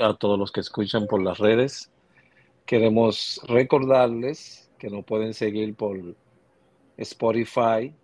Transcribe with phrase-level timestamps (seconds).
[0.00, 1.90] a todos los que escuchan por las redes.
[2.66, 5.98] Queremos recordarles que nos pueden seguir por
[6.96, 7.94] Spotify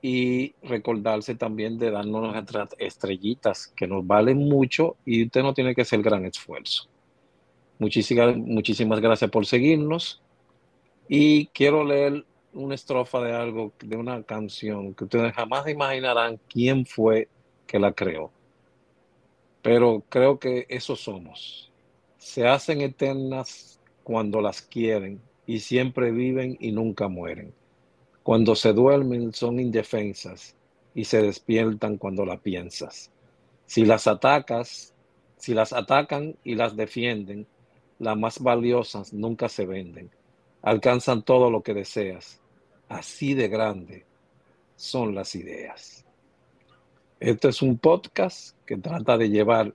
[0.00, 5.74] y recordarse también de darnos nuestras estrellitas que nos valen mucho y usted no tiene
[5.74, 6.88] que hacer gran esfuerzo.
[7.78, 10.20] Muchísimas, muchísimas gracias por seguirnos
[11.08, 16.84] y quiero leer una estrofa de algo, de una canción que ustedes jamás imaginarán quién
[16.84, 17.28] fue
[17.66, 18.30] que la creó.
[19.62, 21.70] Pero creo que eso somos.
[22.18, 27.54] Se hacen eternas cuando las quieren y siempre viven y nunca mueren.
[28.22, 30.56] Cuando se duermen son indefensas
[30.94, 33.10] y se despiertan cuando la piensas.
[33.66, 34.94] Si las atacas,
[35.36, 37.46] si las atacan y las defienden,
[37.98, 40.10] las más valiosas nunca se venden.
[40.62, 42.40] Alcanzan todo lo que deseas.
[42.88, 44.04] Así de grande
[44.76, 46.04] son las ideas.
[47.22, 49.72] Este es un podcast que trata de llevar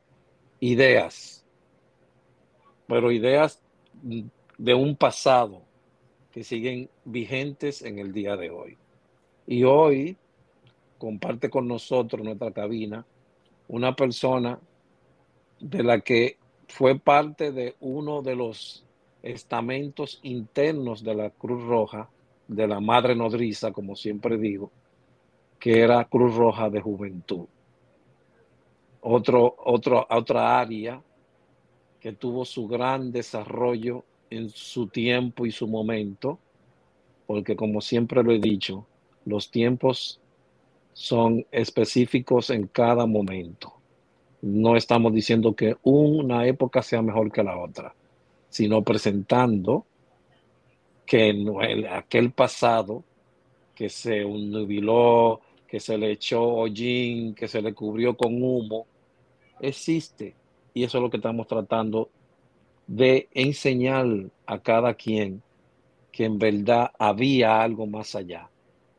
[0.60, 1.46] ideas,
[2.88, 3.64] pero ideas
[4.58, 5.62] de un pasado
[6.34, 8.78] que siguen vigentes en el día de hoy.
[9.46, 10.18] Y hoy
[10.98, 13.06] comparte con nosotros nuestra cabina
[13.70, 14.60] una persona
[15.62, 16.36] de la que
[16.68, 18.84] fue parte de uno de los
[19.24, 22.10] estamentos internos de la Cruz Roja,
[22.50, 24.70] de la Madre Nodriza, como siempre digo,
[25.60, 27.46] que era Cruz Roja de Juventud.
[29.02, 31.02] Otro, otro, otra área
[32.00, 36.40] que tuvo su gran desarrollo en su tiempo y su momento,
[37.26, 38.86] porque como siempre lo he dicho,
[39.26, 40.20] los tiempos
[40.94, 43.74] son específicos en cada momento.
[44.42, 47.94] No estamos diciendo que una época sea mejor que la otra,
[48.50, 49.86] sino presentando
[51.06, 53.04] que en aquel pasado
[53.78, 58.88] que se nubiló, que se le echó hollín, que se le cubrió con humo,
[59.60, 60.34] existe.
[60.74, 62.10] Y eso es lo que estamos tratando
[62.88, 64.08] de enseñar
[64.48, 65.44] a cada quien
[66.12, 68.50] que en verdad había algo más allá.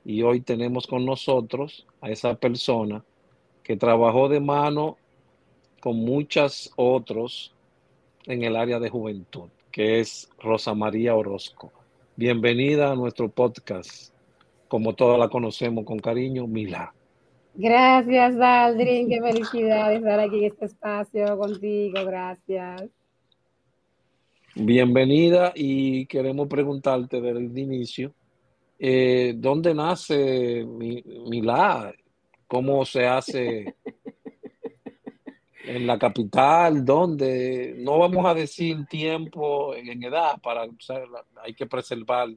[0.05, 3.05] Y hoy tenemos con nosotros a esa persona
[3.65, 4.97] que trabajó de mano
[5.81, 7.53] con muchos otros
[8.27, 11.73] en el área de juventud, que es Rosa María Orozco.
[12.15, 14.13] Bienvenida a nuestro podcast,
[14.69, 16.95] como todas la conocemos con cariño, Mila.
[17.55, 22.85] Gracias, Daldrin, qué felicidad estar aquí en este espacio contigo, gracias.
[24.55, 28.13] Bienvenida y queremos preguntarte desde el inicio,
[28.79, 31.93] eh, ¿dónde nace Milá?
[32.47, 33.75] ¿Cómo se hace
[35.69, 40.67] en la capital, donde no vamos a decir tiempo en edad para
[41.43, 42.31] hay que preservar,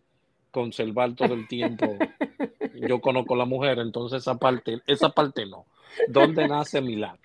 [0.51, 1.85] conservar todo el tiempo.
[2.75, 5.65] Yo conozco a la mujer, entonces esa parte, esa parte no.
[6.07, 7.17] ¿Dónde nace Milán?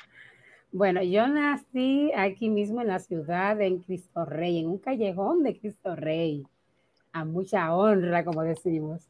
[0.73, 5.57] Bueno, yo nací aquí mismo en la ciudad, en Cristo Rey, en un callejón de
[5.57, 6.45] Cristo Rey,
[7.13, 9.09] a mucha honra, como decimos,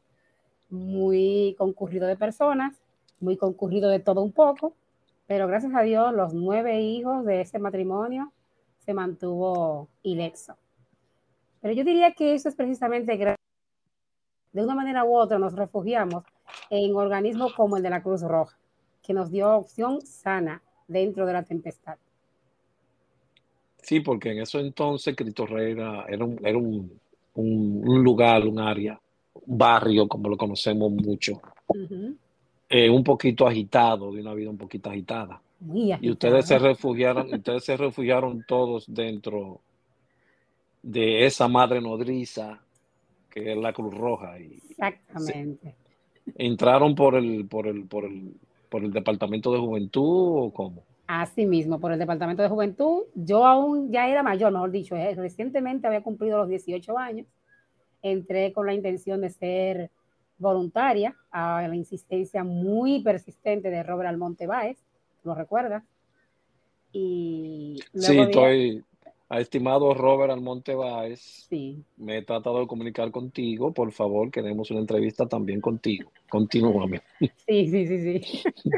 [0.70, 2.76] muy concurrido de personas,
[3.18, 4.74] muy concurrido de todo un poco,
[5.26, 8.32] pero gracias a Dios los nueve hijos de ese matrimonio
[8.84, 10.56] se mantuvo ileso.
[11.60, 13.16] Pero yo diría que eso es precisamente
[14.56, 16.24] de una manera u otra nos refugiamos
[16.70, 18.56] en organismos como el de la Cruz Roja,
[19.02, 21.98] que nos dio opción sana dentro de la tempestad.
[23.82, 26.90] Sí, porque en eso entonces Cristo Rey era, un,
[28.02, 28.98] lugar, un área,
[29.34, 31.38] un barrio, como lo conocemos mucho,
[32.70, 35.38] eh, un poquito agitado, de una vida un poquito agitada.
[36.00, 39.60] Y ustedes se refugiaron, ustedes se refugiaron todos dentro
[40.82, 42.62] de esa madre nodriza
[43.36, 44.38] que es la Cruz Roja.
[44.38, 45.74] Y Exactamente.
[46.36, 48.32] ¿Entraron por el, por el, por el,
[48.70, 50.82] por el Departamento de Juventud o cómo?
[51.06, 53.02] Así mismo, por el Departamento de Juventud.
[53.14, 57.26] Yo aún ya era mayor, mejor dicho, eh, recientemente había cumplido los 18 años.
[58.02, 59.90] Entré con la intención de ser
[60.38, 64.78] voluntaria a la insistencia muy persistente de Robert Almonte Báez,
[65.24, 65.84] ¿lo recuerdas?
[66.92, 68.82] Y sí, estoy,
[69.28, 71.82] a estimado Robert Almonte Báez, sí.
[71.96, 76.10] me he tratado de comunicar contigo, por favor, queremos una entrevista también contigo.
[76.28, 77.02] Continúame.
[77.18, 78.42] Sí, sí, sí, sí.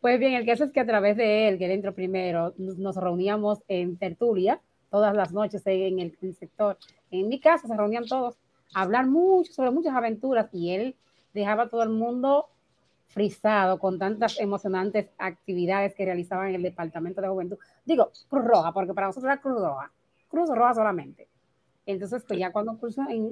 [0.00, 2.96] Pues bien, el caso es que a través de él, que él entró primero, nos
[2.96, 4.60] reuníamos en tertulia
[4.90, 6.76] todas las noches en el, en el sector.
[7.12, 8.34] En mi casa se reunían todos
[8.74, 10.96] hablar mucho sobre muchas aventuras y él
[11.32, 12.46] dejaba a todo el mundo
[13.06, 17.58] frisado con tantas emocionantes actividades que realizaban en el Departamento de Juventud.
[17.84, 19.90] Digo, Cruz Roja, porque para nosotros era Cruz Roja,
[20.28, 21.28] Cruz Roja solamente.
[21.86, 22.78] Entonces, pues ya cuando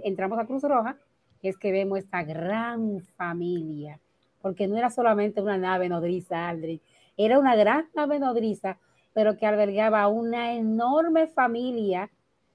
[0.03, 0.97] entramos a Cruz Roja,
[1.43, 3.99] es que vemos esta gran familia,
[4.43, 6.83] porque no era solamente una nave nodriza, Aldrich,
[7.17, 8.77] era una gran nave nodriza
[9.13, 12.11] pero que albergaba una enorme familia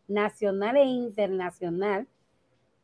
[0.07, 2.07] nacional e internacional,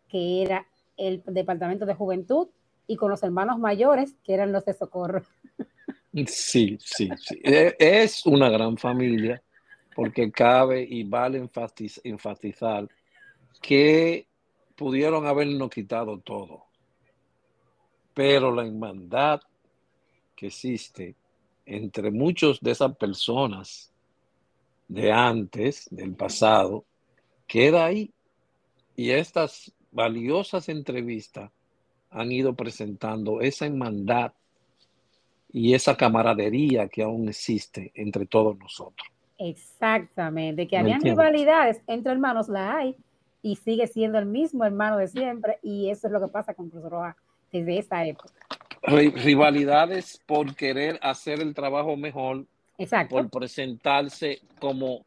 [0.09, 0.65] que era
[0.97, 2.49] el Departamento de Juventud,
[2.87, 5.21] y con los hermanos mayores, que eran los de Socorro.
[6.27, 7.39] Sí, sí, sí.
[7.43, 9.41] E, es una gran familia,
[9.95, 11.49] porque cabe y vale
[12.03, 12.87] enfatizar
[13.61, 14.27] que
[14.75, 16.65] pudieron habernos quitado todo.
[18.13, 19.41] Pero la hermandad
[20.35, 21.15] que existe
[21.65, 23.93] entre muchos de esas personas
[24.87, 26.85] de antes, del pasado,
[27.47, 28.13] queda ahí.
[28.95, 31.51] Y estas valiosas entrevistas
[32.09, 34.33] han ido presentando esa hermandad
[35.53, 39.07] y esa camaradería que aún existe entre todos nosotros.
[39.38, 42.95] Exactamente, que habían rivalidades entre hermanos, la hay,
[43.42, 46.69] y sigue siendo el mismo hermano de siempre, y eso es lo que pasa con
[46.69, 47.15] Cruz Roja
[47.51, 48.33] desde esa época.
[48.83, 52.45] Rivalidades por querer hacer el trabajo mejor,
[52.77, 53.15] Exacto.
[53.15, 55.06] por presentarse como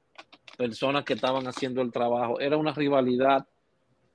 [0.59, 2.39] personas que estaban haciendo el trabajo.
[2.41, 3.47] Era una rivalidad,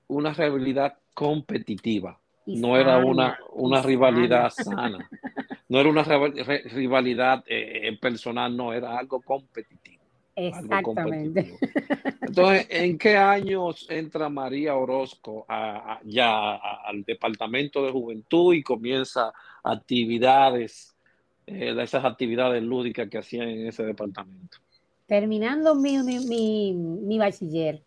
[0.07, 2.19] una rivalidad competitiva.
[2.45, 5.09] no era una, una rivalidad sana.
[5.69, 9.99] No era una rivalidad eh, personal, no, era algo competitivo.
[10.47, 11.57] Exactamente.
[12.21, 15.45] Entonces, ¿en qué años entra María Orozco
[16.05, 19.33] ya al Departamento de Juventud y comienza
[19.63, 20.95] actividades,
[21.45, 24.57] eh, esas actividades lúdicas que hacían en ese departamento?
[25.07, 27.81] Terminando mi, mi, mi, bachiller,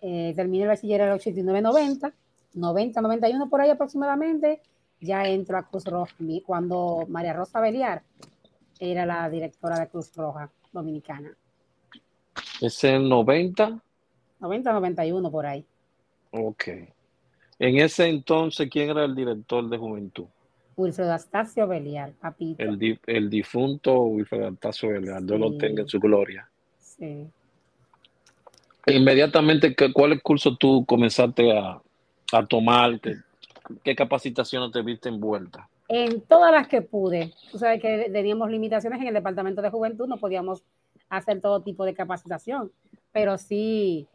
[0.00, 2.12] eh, terminé el bachiller en el 89-90,
[2.54, 4.60] 90-91 por ahí aproximadamente,
[5.00, 6.14] ya entro a Cruz Roja,
[6.44, 8.02] cuando María Rosa Beliar
[8.80, 11.30] era la directora de Cruz Roja Dominicana.
[12.60, 13.80] ¿Es el 90?
[14.40, 15.64] 90-91 por ahí.
[16.30, 16.64] Ok.
[17.58, 20.26] En ese entonces, ¿quién era el director de juventud?
[20.76, 22.62] Wilfredo Astacio Beliar, papito.
[22.62, 26.48] El, difunto Wilfredo Astacio Beliar, Dios lo tenga en su gloria.
[26.78, 27.26] Sí.
[28.86, 31.80] Inmediatamente, ¿cuál curso tú comenzaste a,
[32.48, 33.00] tomar?
[33.00, 33.16] ¿Qué,
[33.82, 35.68] ¿Qué capacitaciones te viste envuelta?
[35.88, 37.32] En todas las que pude.
[37.50, 40.62] Tú sabes que teníamos limitaciones en el departamento de juventud, no podíamos
[41.08, 42.70] hacer todo tipo de capacitación,
[43.12, 44.06] pero sí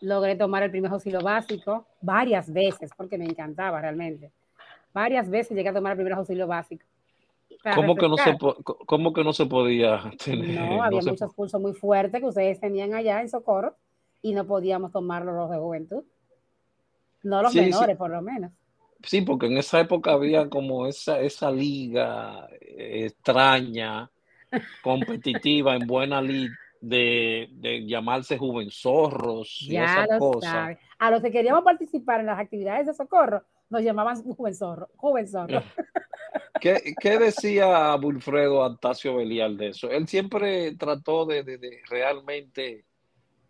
[0.00, 4.32] logré tomar el primer auxilio básico varias veces porque me encantaba realmente.
[4.92, 6.84] Varias veces llegué a tomar el primer auxilio básico.
[7.74, 8.38] ¿Cómo que, no se,
[8.86, 10.58] ¿Cómo que no se podía tener?
[10.58, 13.76] No, había muchos cursos muy fuertes que ustedes tenían allá en Socorro
[14.22, 16.04] y no podíamos tomarlos los de juventud.
[17.22, 18.50] No los menores, por lo menos.
[19.02, 24.10] Sí, porque en esa época había como esa, esa liga extraña
[24.82, 26.50] competitiva en buena lid
[26.80, 30.78] de, de, llamarse Juvenzorros y esas cosas.
[30.98, 35.62] A los que queríamos participar en las actividades de socorro, nos llamaban Juvenzorro, Juvenzorro.
[36.60, 39.90] ¿Qué, ¿Qué, decía Wilfredo Antasio Belial de eso?
[39.90, 42.84] Él siempre trató de, de, de realmente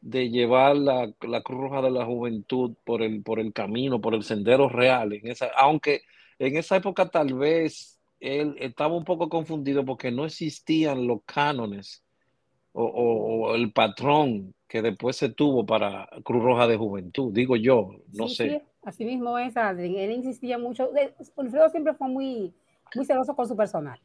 [0.01, 4.15] de llevar la, la, Cruz Roja de la Juventud por el, por el camino, por
[4.15, 6.03] el sendero real, en esa, aunque
[6.39, 12.05] en esa época tal vez él estaba un poco confundido porque no existían los cánones
[12.73, 18.29] o, el patrón que después se tuvo para Cruz Roja de Juventud, digo yo, no
[18.29, 18.49] sé.
[18.49, 19.97] Sí, así mismo es, Adrien.
[19.97, 20.91] Él insistía mucho.
[21.37, 22.55] Wilfredo siempre fue muy,
[22.95, 24.01] muy celoso con su personal.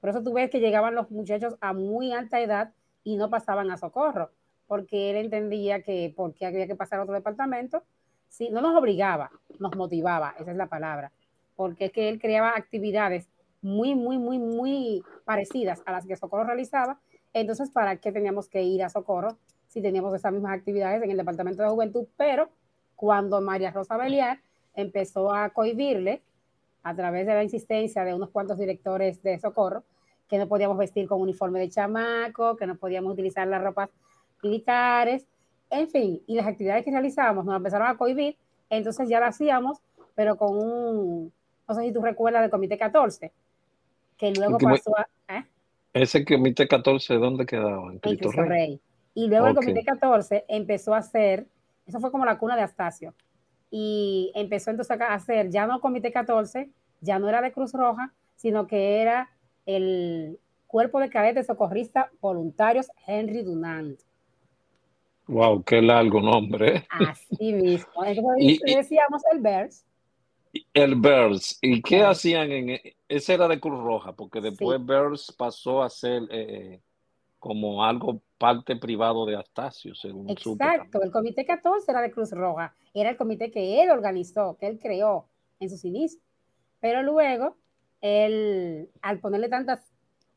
[0.00, 2.72] Por eso tú ves que llegaban los muchachos a muy alta edad
[3.04, 4.30] y no pasaban a socorro,
[4.66, 7.82] porque él entendía que porque había que pasar a otro departamento,
[8.28, 11.12] sí, no nos obligaba, nos motivaba, esa es la palabra,
[11.54, 13.28] porque es que él creaba actividades
[13.62, 17.00] muy, muy, muy, muy parecidas a las que Socorro realizaba.
[17.32, 21.16] Entonces, ¿para qué teníamos que ir a Socorro si teníamos esas mismas actividades en el
[21.16, 22.06] Departamento de Juventud?
[22.16, 22.48] Pero
[22.94, 24.40] cuando María Rosa Beliar
[24.74, 26.22] empezó a cohibirle,
[26.86, 29.82] a través de la insistencia de unos cuantos directores de Socorro,
[30.28, 33.90] que no podíamos vestir con uniforme de chamaco, que no podíamos utilizar las ropas
[34.42, 35.26] militares,
[35.70, 38.36] en fin, y las actividades que realizábamos nos empezaron a cohibir,
[38.70, 39.78] entonces ya lo hacíamos,
[40.14, 41.32] pero con un,
[41.68, 43.32] no sé si tú recuerdas del Comité 14,
[44.16, 45.06] que luego pasó a...
[45.34, 45.44] ¿eh?
[45.92, 47.90] Ese comité 14, ¿dónde quedaba?
[47.90, 48.78] En Cristo, Rey.
[49.14, 51.46] Y luego el comité 14 empezó a hacer,
[51.86, 53.14] eso fue como la cuna de Astacio,
[53.70, 56.68] y empezó entonces a hacer, ya no comité 14,
[57.00, 59.30] ya no era de Cruz Roja, sino que era
[59.64, 63.98] el cuerpo de cadetes socorristas voluntarios Henry Dunant.
[65.26, 66.76] Wow, qué largo nombre.
[66.76, 66.86] ¿eh?
[66.88, 68.04] Así mismo.
[68.04, 69.86] Entonces decíamos el BERS,
[70.72, 71.58] el BERS.
[71.62, 74.12] ¿Y qué hacían en e, ese era de Cruz Roja?
[74.12, 76.80] Porque después BERS pasó a ser eh,
[77.38, 82.74] como algo parte privado de Astacio, según Exacto, el comité 14 era de Cruz Roja,
[82.92, 85.28] era el comité que él organizó, que él creó
[85.60, 86.22] en sus inicios.
[86.80, 87.56] Pero luego,
[88.00, 89.80] él, al ponerle tantas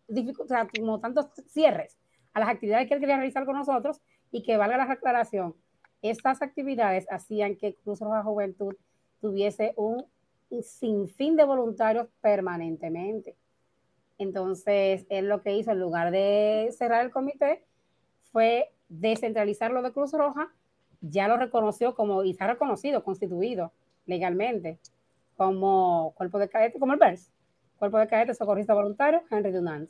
[0.07, 1.97] dificultades, como tantos cierres
[2.33, 5.55] a las actividades que él quería realizar con nosotros y que valga la aclaración,
[6.01, 8.75] estas actividades hacían que Cruz Roja Juventud
[9.19, 10.05] tuviese un
[10.61, 13.35] sinfín de voluntarios permanentemente.
[14.17, 17.63] Entonces, él lo que hizo, en lugar de cerrar el comité,
[18.31, 20.53] fue descentralizar lo de Cruz Roja,
[21.01, 23.71] ya lo reconoció como, y está reconocido, constituido
[24.05, 24.79] legalmente,
[25.37, 27.31] como cuerpo de cadete, como el BERS,
[27.77, 29.89] cuerpo de cadete socorrista voluntario, Henry Dunant.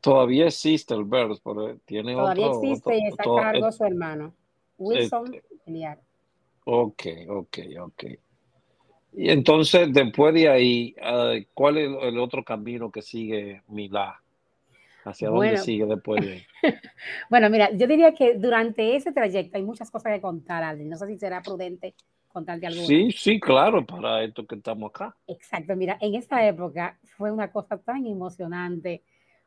[0.00, 4.34] Todavía existe el BERS, pero tiene Todavía existe y está a cargo su hermano,
[4.78, 5.96] Wilson eh,
[6.64, 8.04] Ok, ok, ok.
[9.12, 14.20] Y entonces, después de ahí, ah, ¿cuál es el otro camino que sigue Milá?
[15.04, 16.46] ¿Hacia dónde sigue después de
[17.30, 20.88] Bueno, mira, yo diría que durante ese trayecto hay muchas cosas que contar, Alvin.
[20.88, 21.94] No sé si será prudente
[22.28, 22.82] contarte algo.
[22.82, 25.16] Sí, sí, claro, para esto que estamos acá.
[25.26, 29.02] Exacto, mira, en esa época fue una cosa tan emocionante.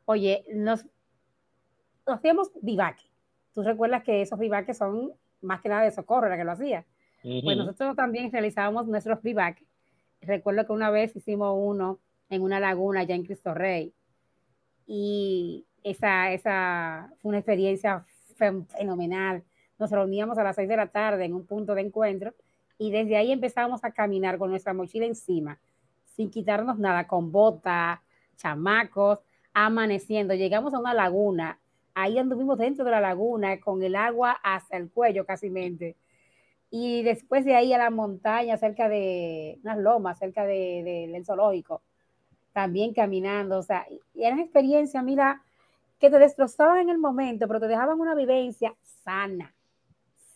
[0.05, 0.85] Oye, nos,
[2.05, 3.03] hacíamos vivaque.
[3.53, 6.85] Tú recuerdas que esos vivaques son más que nada de socorro, la que lo hacía.
[7.21, 9.67] Pues nosotros también realizábamos nuestros vivaques.
[10.21, 13.93] Recuerdo que una vez hicimos uno en una laguna allá en Cristo Rey.
[14.85, 18.05] Y esa, esa fue una experiencia
[18.35, 19.43] fenomenal.
[19.79, 22.33] Nos reuníamos a las seis de la tarde en un punto de encuentro
[22.77, 25.59] y desde ahí empezamos a caminar con nuestra mochila encima,
[26.05, 27.99] sin quitarnos nada, con botas,
[28.35, 29.19] chamacos,
[29.53, 30.33] amaneciendo.
[30.33, 31.59] Llegamos a una laguna,
[31.93, 35.95] ahí anduvimos dentro de la laguna con el agua hasta el cuello casi mente
[36.75, 41.83] y después de ahí a la montaña, cerca de unas lomas, cerca del de, zoológico,
[42.51, 45.43] también caminando, o sea, y era una experiencia, mira,
[45.99, 49.53] que te destrozaban en el momento, pero te dejaban una vivencia sana,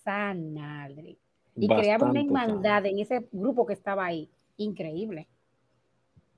[0.04, 1.18] sana, Aldri.
[1.56, 5.28] Y creaba una hermandad en ese grupo que estaba ahí, increíble.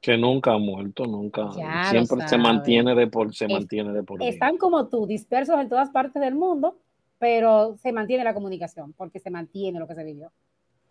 [0.01, 1.49] Que nunca ha muerto, nunca.
[1.89, 4.23] Siempre se mantiene de por, se mantiene de por.
[4.23, 6.77] Están como tú, dispersos en todas partes del mundo,
[7.17, 10.31] pero se mantiene la comunicación, porque se mantiene lo que se vivió.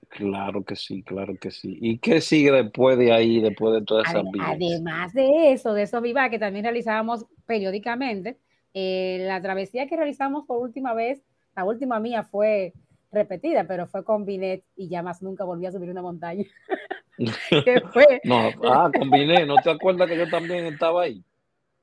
[0.08, 1.78] Claro que sí, claro que sí.
[1.80, 4.48] ¿Y qué sigue después de ahí, después de todas esas vidas?
[4.52, 8.38] Además de eso, de esos viva que también realizábamos periódicamente,
[8.72, 11.22] eh, la travesía que realizamos por última vez,
[11.54, 12.72] la última mía fue
[13.10, 16.44] repetida, pero fue con Binet y ya más nunca volví a subir una montaña.
[17.18, 18.20] ¿Qué fue?
[18.24, 21.22] No, ah, con Binet, ¿no te acuerdas que yo también estaba ahí?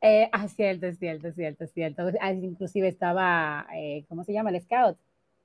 [0.01, 2.03] Eh, ah, cierto, cierto, cierto, cierto.
[2.21, 4.51] Ah, inclusive estaba, eh, ¿cómo se llama?
[4.51, 4.97] El scout.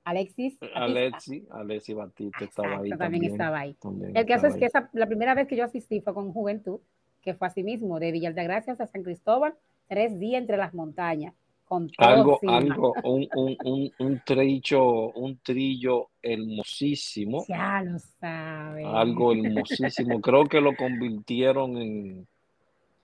[0.03, 0.57] Alexis.
[0.73, 2.89] Alexis, Alexis Batista estaba ahí.
[2.89, 3.75] También, estaba ahí.
[4.13, 6.79] el caso es que esa, la primera vez que yo asistí fue con Juventud,
[7.21, 9.53] que fue así mismo, de Villa Gracias a San Cristóbal,
[9.87, 11.33] tres días entre las montañas.
[11.71, 17.45] Con algo, algo, un, un, un, un, trillo, un trillo hermosísimo.
[17.47, 18.85] Ya lo sabes.
[18.85, 20.19] Algo hermosísimo.
[20.19, 22.27] Creo que lo convirtieron en,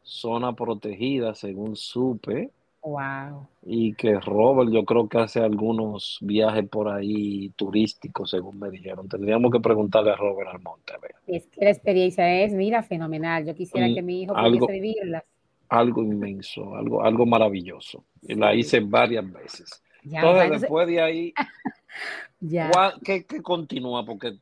[0.07, 2.49] zona protegida, según supe.
[2.81, 3.47] Wow.
[3.65, 9.09] Y que Robert, yo creo que hace algunos viajes por ahí turísticos, según me dijeron.
[9.09, 10.93] Tendríamos que preguntarle a Robert Almonte.
[11.27, 13.45] Es que la experiencia es, mira, fenomenal.
[13.45, 15.25] Yo quisiera que mi hijo pudiese vivirla.
[15.69, 18.05] Algo inmenso, algo, algo maravilloso.
[18.21, 19.81] Y la hice varias veces.
[20.03, 21.33] entonces, después de ahí,
[22.39, 22.71] ya.
[23.03, 24.05] ¿qué, ¿qué continúa?
[24.05, 24.37] Porque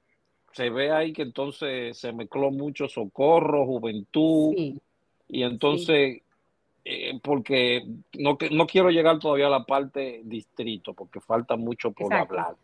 [0.52, 4.54] se ve ahí que entonces se mezcló mucho socorro, juventud.
[4.56, 4.82] Sí
[5.28, 6.22] y entonces,
[6.84, 7.84] eh, porque
[8.18, 12.56] no, no quiero llegar todavía a la parte distrito, porque falta mucho por hablar.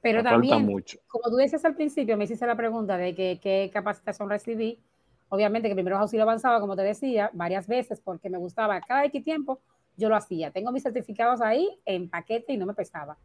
[0.00, 0.98] Pero también, mucho.
[1.08, 4.78] como tú decías al principio, me hiciste la pregunta de que, qué capacitación recibí.
[5.28, 9.24] Obviamente que primero auxilio avanzaba, como te decía, varias veces, porque me gustaba cada X
[9.24, 9.60] tiempo,
[9.96, 10.50] yo lo hacía.
[10.50, 13.16] Tengo mis certificados ahí en paquete y no me pesaba.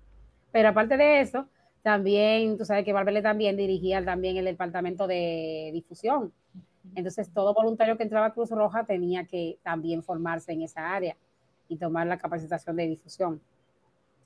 [0.51, 1.48] Pero aparte de eso,
[1.84, 6.31] también, tú sabes que Barbele también dirigía también el departamento de difusión.
[6.96, 11.15] Entonces, todo voluntario que entraba a Cruz Roja tenía que también formarse en esa área
[11.67, 13.41] y tomar la capacitación de difusión.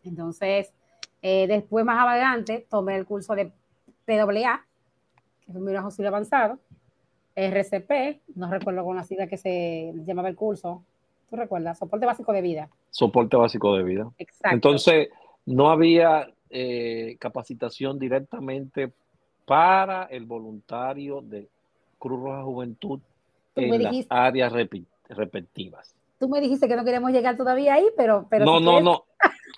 [0.04, 0.74] Entonces,
[1.22, 3.52] eh, después más adelante, tomé el curso de
[4.06, 4.66] PWA,
[5.42, 6.60] que es un auxilio avanzado,
[7.36, 10.84] RCP, no recuerdo con la sigla que se llamaba el curso,
[11.30, 11.78] ¿tú recuerdas?
[11.78, 12.70] Soporte básico de vida.
[12.90, 14.10] Soporte básico de vida.
[14.18, 14.56] Exacto.
[14.56, 15.10] Entonces,
[15.46, 18.92] no había eh, capacitación directamente
[19.46, 21.48] para el voluntario de
[22.00, 23.00] Cruz Roja Juventud
[23.56, 24.52] en las áreas
[25.10, 25.96] repetitivas.
[26.20, 28.26] Tú me dijiste que no queremos llegar todavía ahí, pero...
[28.30, 29.04] pero no, no, no,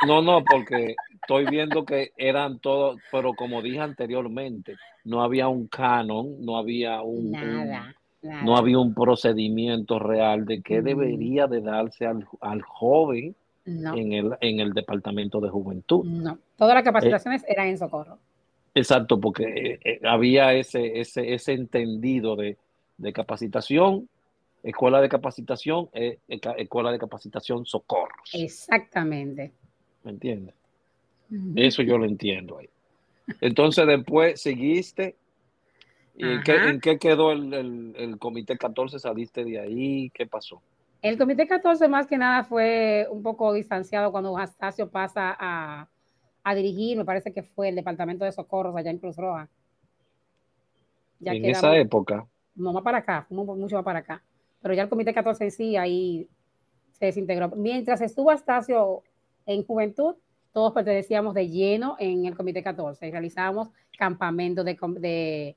[0.07, 5.67] no, no, porque estoy viendo que eran todos, pero como dije anteriormente, no había un
[5.67, 7.31] canon, no había un...
[7.31, 7.93] Nada.
[8.43, 10.83] No había un procedimiento real de qué mm.
[10.83, 16.03] debería de darse al, al joven en, el, en el departamento de juventud.
[16.05, 18.17] No, todas las capacitaciones eran en socorro.
[18.73, 22.57] Exacto, porque eh, eh, había ese, ese, ese entendido de,
[23.13, 24.09] capacitación
[24.63, 28.29] escuela de capacitación, eh, escuela de capacitación socorros.
[28.33, 29.53] Exactamente.
[30.03, 30.55] ¿Me entiendes?
[31.55, 32.69] Eso yo lo entiendo ahí.
[33.41, 35.15] Entonces después seguiste.
[36.15, 38.97] ¿Y en qué, quedó el, comité 14?
[38.97, 40.09] ¿Saliste de ahí?
[40.11, 40.61] ¿Qué pasó?
[41.01, 45.87] El comité 14 más que nada fue un poco distanciado cuando Astacio pasa a,
[46.43, 49.47] a dirigir, me parece que fue el departamento de socorros allá en Cruz Roja.
[51.23, 52.25] en esa época.
[52.55, 54.23] No más para acá, mucho más para acá.
[54.61, 56.27] Pero ya el comité 14 en sí ahí
[56.93, 57.49] se desintegró.
[57.49, 59.03] Mientras estuvo Astacio
[59.45, 60.15] en juventud,
[60.57, 65.55] todos pertenecíamos de lleno en el Comité 14 realizábamos campamentos de,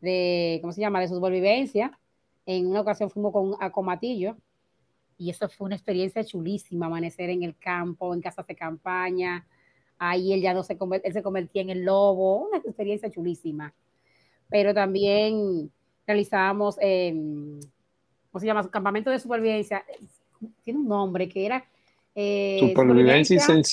[0.00, 1.98] de, ¿cómo se llama?, de supervivencia.
[2.46, 4.38] En una ocasión fuimos con a Comatillo
[5.18, 9.46] y eso fue una experiencia chulísima, amanecer en el campo, en casas de campaña.
[9.98, 13.74] Ahí él ya no se, él se convertía en el lobo, una experiencia chulísima.
[14.48, 15.70] Pero también
[16.06, 19.84] realizábamos, ¿cómo se llama?, campamento de supervivencia.
[20.62, 21.62] Tiene un nombre que era
[22.14, 23.64] eh, Supervivencia y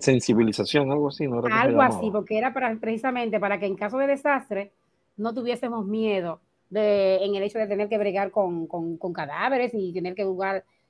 [0.00, 1.42] sensibilización, algo así, ¿no?
[1.44, 4.72] algo así, porque era para, precisamente para que en caso de desastre
[5.16, 9.92] no tuviésemos miedo de, en el hecho de tener que bregar con, con, cadáveres y
[9.92, 10.26] tener que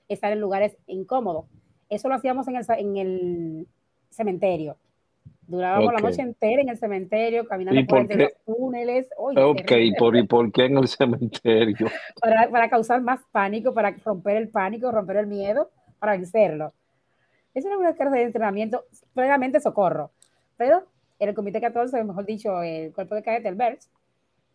[0.08, 1.46] estar en lugares incómodos.
[1.90, 3.66] Eso lo hacíamos en el, en el
[4.10, 4.76] cementerio.
[5.46, 9.08] Durábamos la noche entera en el cementerio, caminando por, entre los túneles.
[9.18, 11.88] ok, ¿y por, por qué en el cementerio?
[12.20, 16.72] para, para causar más pánico, para romper el pánico, romper el miedo, para vencerlo.
[17.54, 18.84] Es una clase de entrenamiento,
[19.14, 20.10] plenamente socorro.
[20.56, 20.84] Pero
[21.18, 23.88] el Comité 14, mejor dicho, el cuerpo de cadete, el BERS,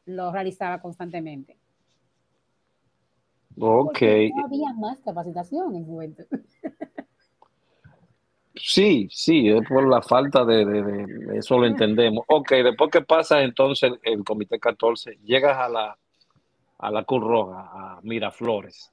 [0.05, 1.57] lo realizaba constantemente.
[3.59, 4.01] Ok.
[4.35, 6.25] no había más capacitación en juventud.
[8.61, 12.25] Sí, sí, es por la falta de, eso lo entendemos.
[12.27, 15.97] Ok, después que pasa entonces el, Comité 14, llegas a la,
[16.77, 18.91] a la Cruz Roja, a Miraflores.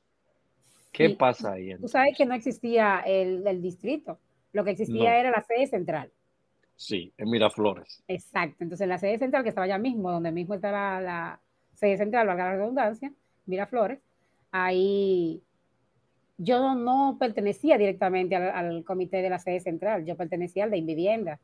[0.96, 1.76] ¿Qué pasa ahí?
[1.76, 4.18] Tú sabes que no existía el, distrito,
[4.52, 6.10] lo que existía era la sede central.
[6.74, 8.02] Sí, en Miraflores.
[8.08, 11.40] Exacto, entonces la sede central que estaba allá mismo, donde mismo está la,
[11.74, 13.12] sede central, valga la redundancia,
[13.44, 14.00] Miraflores,
[14.50, 15.42] ahí
[16.38, 21.40] yo no pertenecía directamente al, comité de la sede central, yo pertenecía al de Invivienda,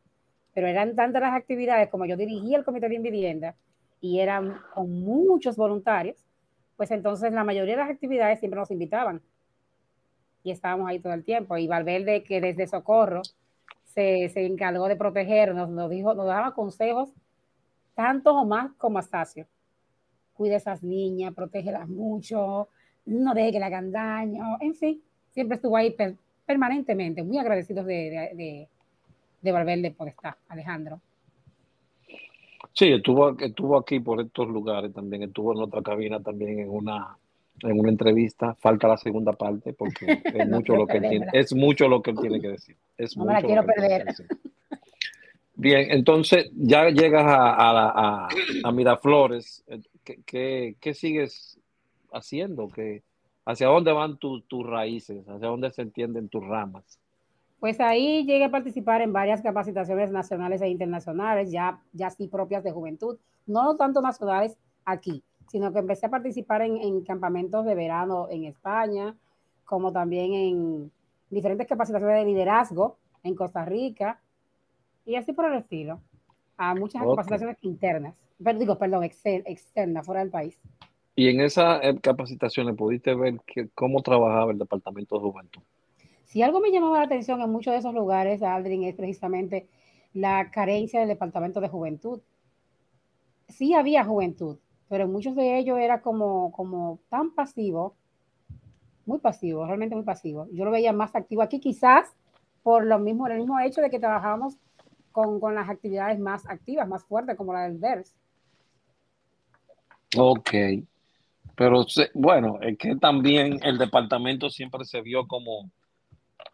[0.55, 3.55] pero eran tantas las actividades como yo dirigía el comité de Invivienda
[4.01, 6.17] y eran con muchos voluntarios,
[6.77, 9.23] pues entonces la mayoría de las actividades siempre nos invitaban
[10.43, 11.57] y estábamos ahí todo el tiempo.
[11.57, 13.23] Y Valverde, que desde Socorro
[13.85, 17.13] se, se encargó de protegernos, nos, dijo, nos daba consejos
[17.95, 19.47] tantos o más como Astacio.
[20.35, 22.69] Cuida a esas niñas, protégelas mucho,
[23.05, 25.95] no deje que le hagan daño, en fin, siempre estuvo ahí
[26.47, 28.69] permanentemente, muy agradecidos de, de,
[29.41, 31.01] de, Valverde por estar, Alejandro.
[32.73, 37.19] Sí, estuvo, estuvo aquí por estos lugares también, estuvo en otra cabina también en una
[37.61, 41.55] en una entrevista, falta la segunda parte porque es mucho lo que él tiene, es
[41.55, 42.77] mucho lo que él tiene que decir.
[42.97, 44.07] Es no me la quiero perder.
[45.55, 48.29] Bien, entonces ya llegas a,
[48.65, 51.61] a, Miraflores, eh, ¿Qué, ¿Qué, sigues
[52.11, 52.69] haciendo?
[52.69, 53.03] ¿Qué,
[53.45, 55.29] ¿Hacia dónde van tus raíces?
[55.29, 56.99] ¿Hacia dónde se entienden tus ramas?
[57.61, 62.65] Pues ahí llegué a participar en varias capacitaciones nacionales e internacionales, ya, ya sí propias
[62.65, 68.29] de juventud, no tanto nacionales aquí, sino que empecé a participar en, campamentos de verano
[68.31, 69.17] en España,
[69.65, 70.93] como también en
[71.31, 74.21] diferentes capacitaciones de liderazgo en Costa Rica,
[75.05, 76.01] y así por el estilo,
[76.57, 80.59] a muchas capacitaciones internas, pero digo, perdón, externas, fuera del país.
[81.15, 85.63] Y en esas eh, capacitaciones pudiste ver que, cómo trabajaba el Departamento de Juventud.
[86.25, 89.69] Si algo me llamaba la atención en muchos de esos lugares, Aldrin, es precisamente
[90.15, 92.21] la carencia del Departamento de Juventud.
[93.49, 94.57] Sí había juventud,
[94.89, 97.95] pero muchos de ellos era como, como tan pasivo,
[99.07, 100.47] muy pasivo, realmente muy pasivo.
[100.53, 102.15] Yo lo veía más activo aquí, quizás
[102.63, 104.57] por lo mismo, el mismo hecho de que trabajábamos
[105.11, 108.15] con, con las actividades más activas, más fuertes, como la del VERS.
[110.17, 110.51] Ok,
[111.57, 115.71] pero bueno, es que también el departamento siempre se vio como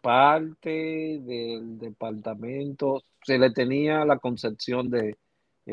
[0.01, 5.17] parte del departamento, se le tenía la concepción de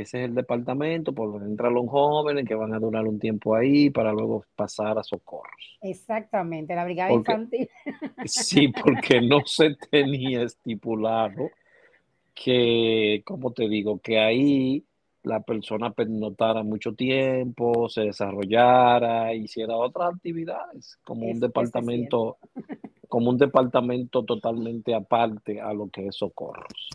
[0.01, 3.55] ese es el departamento por donde entran los jóvenes que van a durar un tiempo
[3.55, 5.79] ahí para luego pasar a socorros.
[5.81, 7.69] Exactamente, la brigada infantil.
[8.25, 11.51] Sí, porque no se tenía estipulado
[12.35, 14.85] que, como te digo, que ahí
[15.23, 22.39] la persona notara mucho tiempo, se desarrollara, hiciera otras actividades, como un departamento,
[23.09, 26.91] como un departamento totalmente aparte a lo que es socorros.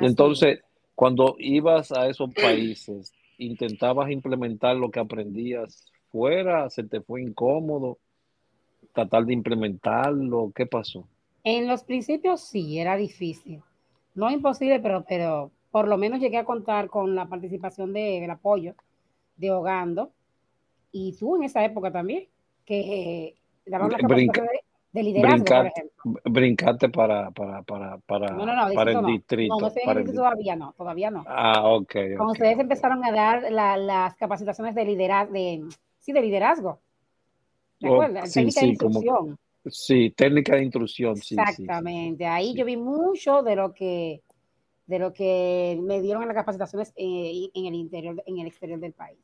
[0.00, 0.60] entonces,
[0.94, 7.98] cuando ibas a esos países, intentabas implementar lo que aprendías fuera, se te fue incómodo.
[8.92, 10.52] tratar de implementarlo?
[10.54, 11.08] ¿Qué pasó?
[11.44, 13.62] En los principios sí, era difícil.
[14.14, 18.30] No imposible, pero, pero por lo menos llegué a contar con la participación de, del
[18.30, 18.74] apoyo
[19.36, 20.12] de Hogando.
[20.92, 22.28] Y tú en esa época también,
[22.66, 24.44] que daban la Brinca,
[24.92, 26.20] de, de liderazgo, brincar- por ejemplo.
[26.30, 29.60] brincate para, para, para, para, No, no, no, para el distrito no.
[29.60, 31.24] No, estoy en el distrito todavía no, todavía no.
[31.26, 31.92] Ah, ok.
[32.16, 35.64] Cuando ustedes empezaron a dar la- las capacitaciones de liderazgo, de,
[35.98, 36.80] sí, de liderazgo.
[37.80, 38.30] ¿Te Oh, acuerdas?
[38.30, 39.38] sí, Técnica de como- instrucción.
[39.66, 42.26] Sí, técnica de intrusión, sí, Exactamente.
[42.26, 44.22] Ahí yo vi mucho de lo que
[44.86, 48.80] de lo que me dieron en las capacitaciones eh, en el interior, en el exterior
[48.80, 49.18] del país.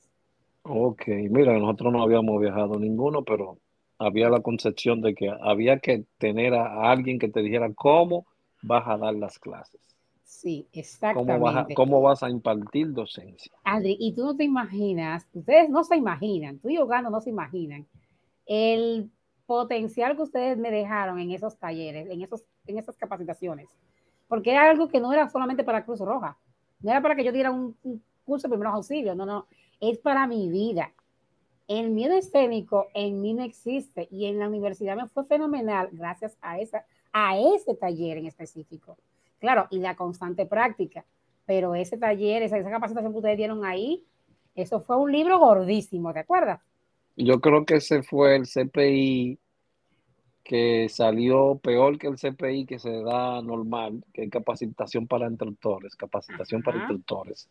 [0.62, 3.58] Ok, mira, nosotros no habíamos viajado ninguno, pero
[3.98, 8.26] había la concepción de que había que tener a alguien que te dijera cómo
[8.62, 9.80] vas a dar las clases,
[10.24, 11.38] Sí, cómo exactamente.
[11.38, 13.52] vas a, cómo vas a impartir docencia.
[13.64, 17.30] Adri, y tú no te imaginas, ustedes no se imaginan, tú y Ogando no se
[17.30, 17.86] imaginan
[18.46, 19.10] el
[19.46, 23.68] potencial que ustedes me dejaron en esos talleres, en, esos, en esas capacitaciones,
[24.28, 26.36] porque era algo que no era solamente para Cruz Roja,
[26.80, 29.46] no era para que yo diera un, un curso de primeros auxilios, no, no,
[29.80, 30.92] es para mi vida.
[31.68, 36.36] El miedo escénico en mí no existe y en la universidad me fue fenomenal gracias
[36.40, 38.96] a, esa, a ese taller en específico.
[39.38, 41.04] Claro, y la constante práctica,
[41.44, 44.04] pero ese taller, esa, esa capacitación que ustedes dieron ahí,
[44.54, 46.60] eso fue un libro gordísimo, ¿te acuerdas?
[47.16, 49.38] Yo creo que ese fue el CPI
[50.48, 55.94] que salió peor que el CPI que se da normal, que es capacitación para instructores,
[55.94, 57.46] capacitación para instructores,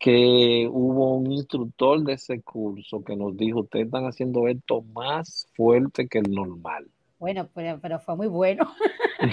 [0.00, 5.46] que hubo un instructor de ese curso que nos dijo, ustedes están haciendo esto más
[5.54, 6.86] fuerte que el normal.
[7.18, 8.64] Bueno, pero, pero fue muy bueno.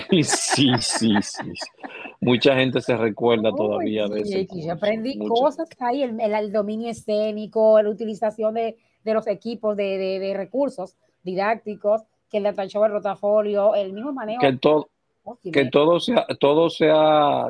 [0.09, 1.51] Sí, sí, sí, sí.
[2.19, 4.67] Mucha gente se recuerda todavía de sí, curso.
[4.67, 8.75] Yo aprendí Mucha- cosas ahí, el, el- el dominio escénico, la utilización de,
[9.05, 13.93] de los equipos de, de- de recursos didácticos, que el data show, el rotafolio, el
[13.93, 14.41] mismo manejo.
[14.41, 14.89] Que todo,
[15.23, 17.47] Óyeme, que todo sea, todo sea,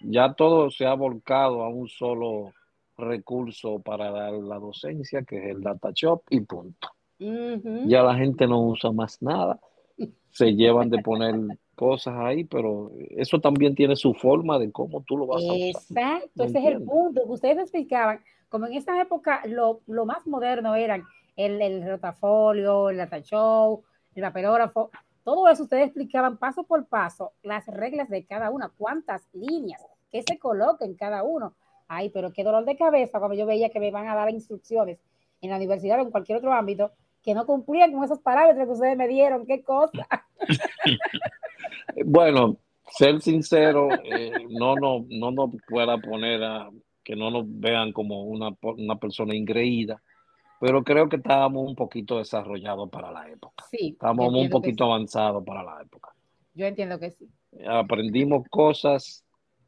[0.00, 2.52] ya todo se ha volcado a un solo
[2.96, 6.88] recurso para dar la docencia, que es el data shop y punto.
[7.18, 9.58] Ya la gente no usa más nada,
[10.30, 11.34] se llevan de poner
[11.74, 15.56] cosas ahí, pero eso también tiene su forma de cómo tú lo vas a usar.
[15.56, 18.20] Exacto, ¿Me ese es el punto que ustedes explicaban.
[18.48, 21.04] Como en esa época lo, lo más moderno eran
[21.36, 23.82] el, el rotafolio, el data show,
[24.14, 24.90] el papelógrafo,
[25.26, 30.22] todo eso ustedes explicaban paso por paso las reglas de cada una, cuántas líneas, qué
[30.22, 31.54] se coloca en cada uno.
[31.88, 34.98] Ay, pero qué dolor de cabeza cuando yo veía que me van a dar instrucciones
[35.40, 38.72] en la universidad o en cualquier otro ámbito que no cumplían con esos parámetros que
[38.72, 40.06] ustedes me dieron, qué cosa.
[42.04, 42.58] Bueno,
[42.90, 46.70] ser sincero, eh, no nos no nos pueda poner a
[47.02, 50.02] que no nos vean como una, una persona ingreída,
[50.60, 53.64] pero creo que estábamos un poquito desarrollados para la época.
[53.70, 54.90] Sí, Estábamos un poquito sí.
[54.90, 56.12] avanzados para la época.
[56.54, 57.28] Yo entiendo que sí.
[57.66, 59.24] Aprendimos cosas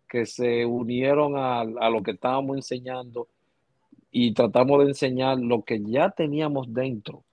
[0.09, 3.29] que se unieron a, a lo que estábamos enseñando
[4.11, 7.25] y tratamos de enseñar lo que ya teníamos dentro.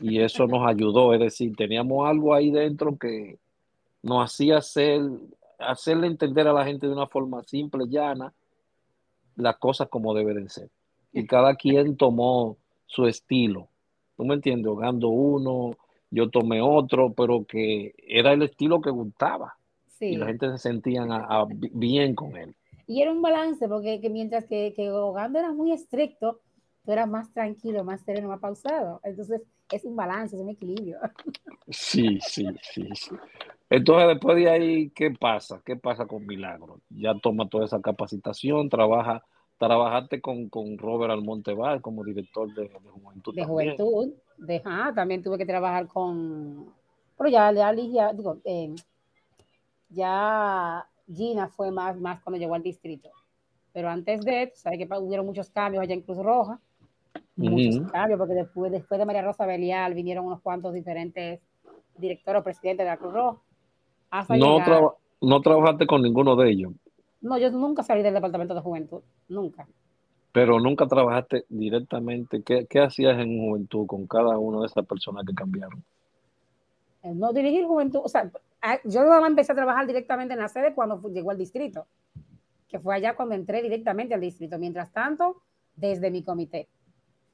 [0.00, 3.38] Y eso nos ayudó, es decir, teníamos algo ahí dentro que
[4.02, 5.02] nos hacía hacer,
[5.58, 8.32] hacerle entender a la gente de una forma simple, llana,
[9.36, 10.70] las cosas como deben ser.
[11.12, 13.68] Y cada quien tomó su estilo.
[14.16, 14.70] ¿Tú me entiendes?
[14.70, 15.76] Hogando uno,
[16.10, 19.55] yo tomé otro, pero que era el estilo que gustaba.
[19.98, 20.06] Sí.
[20.06, 22.54] Y la gente se sentía a- a- bien con él.
[22.86, 26.40] Y era un balance, porque que mientras que, que Ogando era muy estricto,
[26.84, 29.00] tú eras más tranquilo, más sereno, más pausado.
[29.02, 30.98] Entonces, es un balance, es un equilibrio.
[31.70, 33.10] Sí, sí, sí, sí.
[33.70, 35.60] Entonces, después de ahí, ¿qué pasa?
[35.64, 36.80] ¿Qué pasa con Milagro?
[36.90, 39.24] Ya toma toda esa capacitación, trabaja,
[39.58, 43.34] trabajaste con, con Robert Almonte Val como director de, de Juventud.
[43.34, 43.76] De también.
[43.76, 46.72] juventud, de, ah, también tuve que trabajar con,
[47.18, 48.72] pero ya, ya, ya digo, eh,
[49.88, 53.10] ya Gina fue más, más cuando llegó al distrito.
[53.72, 56.58] Pero antes de, sabes que hubieron muchos cambios allá en Cruz Roja,
[57.36, 61.40] muchos cambios, porque después, después de María Rosa Belial vinieron unos cuantos diferentes
[61.96, 63.38] directores o presidentes de la Cruz Roja.
[64.10, 66.72] Hasta No, llegar- traba- no trabajaste con ninguno de ellos,
[67.20, 69.66] No, yo nunca salí del departamento de juventud, nunca.
[70.32, 72.42] pero nunca trabajaste directamente.
[72.42, 75.82] ¿Qué, qué hacías en Juventud con cada una de esas personas que cambiaron?
[77.02, 78.30] Eh, No dirigir juventud, o sea,
[78.84, 81.86] yo nada más empecé a trabajar directamente en la sede cuando llegó al distrito,
[82.68, 84.58] que fue allá cuando entré directamente al distrito.
[84.58, 85.42] Mientras tanto,
[85.74, 86.68] desde mi comité.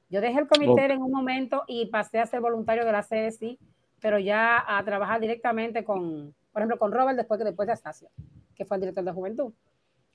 [0.09, 0.91] Yo dejé el comité Ok.
[0.91, 3.57] en un momento y pasé a ser voluntario de la sede, sí,
[3.99, 8.09] pero ya a trabajar directamente con, por ejemplo, con Robert después que después de Astacio,
[8.55, 9.53] que fue el director de juventud.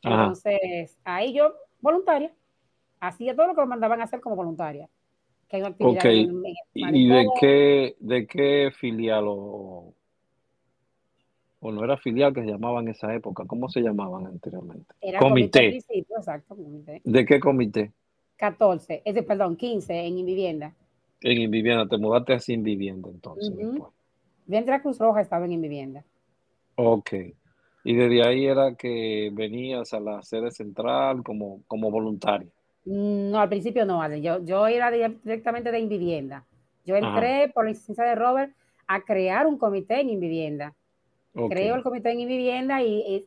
[0.05, 0.23] Ajá.
[0.23, 2.33] Entonces, ahí yo, voluntaria,
[3.01, 4.89] hacía todo lo que me mandaban a hacer como voluntaria.
[5.49, 6.05] que hay una actividad Ok.
[6.05, 6.45] en,
[6.87, 9.95] en ¿Y de qué, de qué filial o,
[11.61, 13.45] o no era filial que se llamaban en esa época?
[13.47, 14.95] ¿Cómo se llamaban anteriormente?
[15.01, 15.75] Era comité Comité.
[15.75, 17.01] distrito, exacto, comité.
[17.05, 17.93] ¿De qué comité?
[18.37, 20.75] 14, es de, perdón, 15 en Invivienda.
[21.21, 23.53] En Invivienda, te mudaste así en vivienda entonces.
[24.47, 26.05] Dentro de Cruz Roja estaba en Invivienda.
[26.77, 27.13] Ok.
[27.85, 32.49] Y desde ahí era que venías a la sede central como, como voluntaria.
[32.85, 34.21] Mm, No, al principio no, Ale.
[34.23, 36.45] Yo, yo era dire- directamente de Invivienda.
[36.85, 38.53] Yo entré por la licencia de Robert
[38.87, 40.75] a crear un comité en Invivienda.
[41.39, 41.51] Ok.
[41.51, 43.27] Creo el comité en Invivienda y, y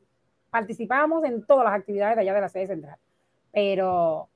[0.49, 2.97] participábamos en todas las actividades de allá de la sede central.
[3.51, 4.27] Pero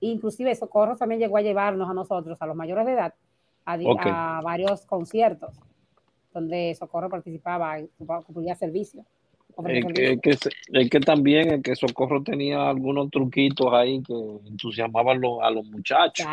[0.00, 3.14] inclusive Socorro también llegó a llevarnos a nosotros, a los mayores de edad,
[3.64, 5.60] a varios conciertos
[6.32, 9.04] donde Socorro participaba y cumplía servicio.
[9.64, 10.30] Es que, que,
[10.80, 14.12] es que también es que Socorro tenía algunos truquitos ahí que
[14.48, 16.26] entusiasmaban lo- a los muchachos.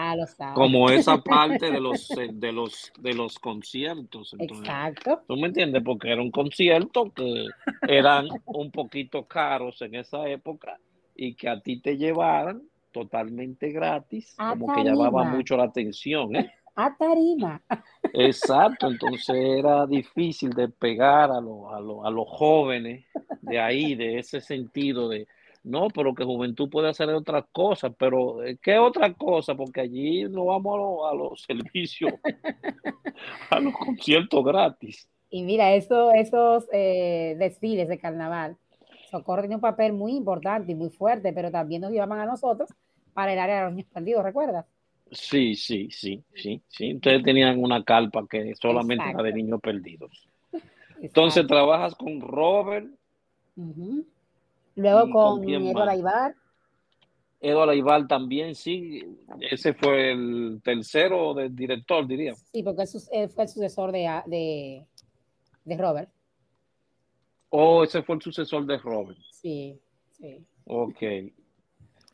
[0.53, 4.33] Como esa parte de los, eh, de los, de los conciertos.
[4.37, 5.21] Entonces, Exacto.
[5.27, 5.81] ¿Tú me entiendes?
[5.83, 7.45] Porque era un concierto que
[7.87, 10.77] eran un poquito caros en esa época
[11.15, 16.35] y que a ti te llevaran totalmente gratis, A como que llamaba mucho la atención.
[16.35, 16.51] ¿eh?
[16.75, 17.61] A tarima.
[18.15, 23.05] Exacto, entonces era difícil de pegar a, los a, los a los jóvenes
[23.41, 25.27] de ahí, de ese sentido de,
[25.63, 29.55] no, pero que juventud puede hacer otras cosas, pero eh, ¿qué otra cosa?
[29.55, 32.13] Porque allí no vamos a, lo- a los servicios,
[33.49, 35.07] a los conciertos gratis.
[35.29, 38.57] Y mira, eso, esos eh, desfiles de carnaval,
[39.09, 42.69] Socorro tenía un papel muy importante y muy fuerte, pero también nos llevaban a nosotros
[43.13, 44.65] para el área de los niños perdidos, ¿recuerdas?
[45.11, 46.95] Sí, sí, sí, sí, sí.
[46.95, 50.27] Ustedes tenían una carpa que solamente era de niños perdidos.
[51.01, 51.47] Entonces Exacto.
[51.47, 52.87] trabajas con Robert.
[54.75, 55.95] Luego ¿Y con con quién Eduardo más?
[55.95, 56.35] Aibar,
[57.39, 59.03] Eduardo Aibar también, sí.
[59.41, 62.33] Ese fue el tercero del director, diría.
[62.35, 64.85] sí, porque él fue el sucesor de, de,
[65.65, 66.09] de Robert.
[67.49, 69.19] Oh, ese fue el sucesor de Robert.
[69.31, 69.77] Sí,
[70.11, 70.43] sí.
[70.65, 71.03] Ok.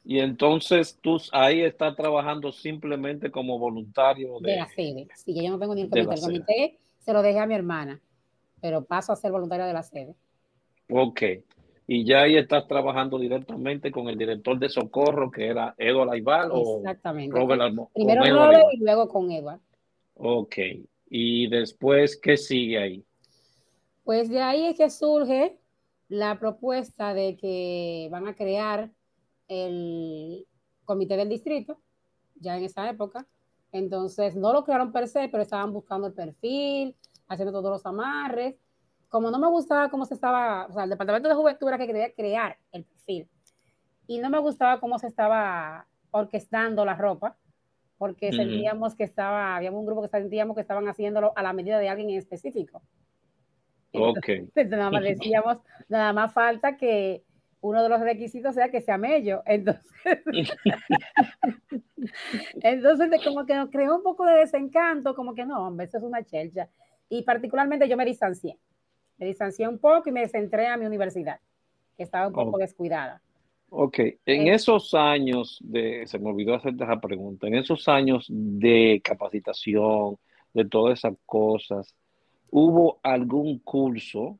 [0.03, 4.57] Y entonces tú ahí estás trabajando simplemente como voluntario De de...
[4.57, 5.07] la sede.
[5.15, 6.13] Sí, que yo no tengo ni el comité.
[6.13, 8.01] El comité se lo dejé a mi hermana,
[8.61, 10.15] pero paso a ser voluntaria de la sede.
[10.89, 11.21] Ok.
[11.85, 16.49] Y ya ahí estás trabajando directamente con el director de Socorro, que era Eduardo Aibar
[16.51, 16.81] o.
[17.29, 19.59] Robert Almo- Primero Eduardo Robert y luego con Edward.
[20.15, 20.55] Ok.
[21.09, 23.03] Y después, ¿qué sigue ahí?
[24.03, 25.57] Pues de ahí es que surge
[26.07, 28.91] la propuesta de que van a crear
[29.49, 30.47] el
[30.85, 31.81] comité del distrito,
[32.35, 33.27] ya en esa época.
[33.71, 36.95] Entonces, no lo crearon per se, pero estaban buscando el perfil,
[37.27, 38.55] haciendo todos los amarres.
[39.09, 41.87] Como no me gustaba cómo se estaba, o sea, el departamento de juventud era que
[41.87, 43.27] quería crear el perfil.
[44.07, 47.37] Y no me gustaba cómo se estaba orquestando la ropa,
[47.97, 51.77] porque sentíamos que estaba, había un grupo que sentíamos que estaban haciéndolo a la medida
[51.79, 52.81] de alguien en específico.
[53.93, 54.29] Ok.
[54.29, 55.57] Entonces, nada más decíamos,
[55.87, 57.23] nada más falta que
[57.61, 59.41] uno de los requisitos sea que sea mello.
[59.45, 59.85] Entonces,
[62.61, 65.97] entonces de como que nos creó un poco de desencanto, como que no, hombre, eso
[65.97, 66.69] es una chelcha.
[67.09, 68.57] Y particularmente yo me distancié.
[69.17, 71.39] Me distancié un poco y me centré a mi universidad,
[71.97, 73.21] que estaba un poco descuidada.
[73.71, 74.53] Ok, en Eh.
[74.53, 80.17] esos años de, se me olvidó hacerte esa pregunta, en esos años de capacitación,
[80.53, 81.93] de todas esas cosas,
[82.49, 84.39] ¿hubo algún curso,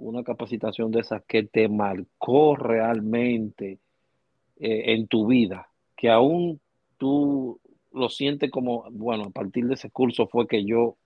[0.00, 3.78] una capacitación de esas que te marcó realmente
[4.56, 6.60] eh, en tu vida, que aún
[6.96, 7.60] tú
[7.92, 10.96] lo sientes como, bueno, a partir de ese curso fue que yo,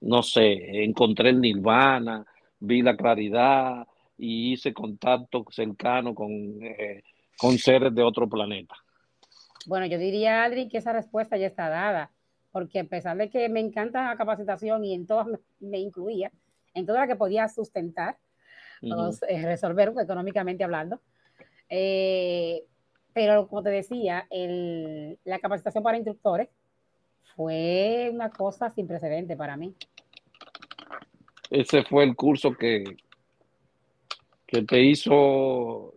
[0.00, 2.26] no sé, encontré el nirvana,
[2.58, 3.86] vi la claridad
[4.18, 6.30] y hice contacto cercano con,
[6.62, 7.02] eh,
[7.38, 8.74] con seres de otro planeta.
[9.66, 12.10] Bueno, yo diría, Adri, que esa respuesta ya está dada,
[12.52, 16.30] porque a pesar de que me encanta la capacitación y en todas me, me incluía,
[16.76, 18.18] en todas las que podía sustentar,
[18.82, 21.00] eh, resolver económicamente hablando,
[21.70, 22.64] eh,
[23.14, 26.48] pero como te decía, el- la capacitación para instructores
[27.34, 29.74] fue una cosa sin precedente para mí.
[31.50, 32.84] Ese fue el curso que,
[34.46, 35.94] que te hizo,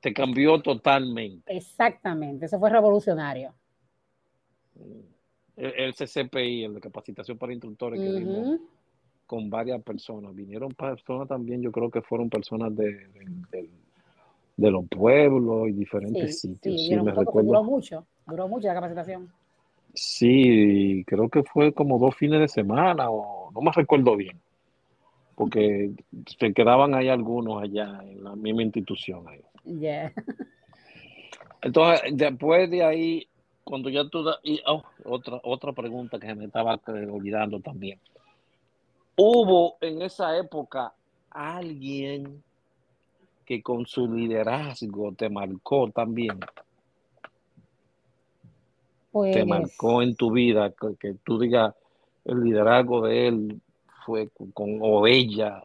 [0.00, 1.56] te cambió totalmente.
[1.56, 3.54] Exactamente, eso fue revolucionario.
[5.56, 8.60] El, el CCPI, el de capacitación para instructores, que dimos.
[9.26, 10.34] Con varias personas.
[10.34, 13.70] Vinieron personas también, yo creo que fueron personas de, de, de-
[14.56, 16.80] de los pueblos y diferentes sí, sitios.
[16.86, 17.64] Sí, me poco, duró recuerdo.
[17.64, 19.30] mucho, duró mucho la capacitación.
[19.92, 24.40] Sí, creo que fue como dos fines de semana o no me recuerdo bien,
[25.34, 25.90] porque
[26.38, 29.24] se quedaban ahí algunos allá en la misma institución.
[29.28, 29.42] ahí.
[29.78, 30.12] Yeah.
[31.62, 33.28] Entonces, después de ahí,
[33.64, 37.98] cuando ya tú y oh, otra otra pregunta que me estaba olvidando también.
[39.16, 40.92] Hubo en esa época
[41.30, 42.42] alguien
[43.44, 46.38] que con su liderazgo te marcó también.
[46.38, 46.46] Te
[49.12, 51.74] Pues, marcó en tu vida, que, que tú digas
[52.24, 53.60] el liderazgo de él
[54.04, 55.64] fue con, o ella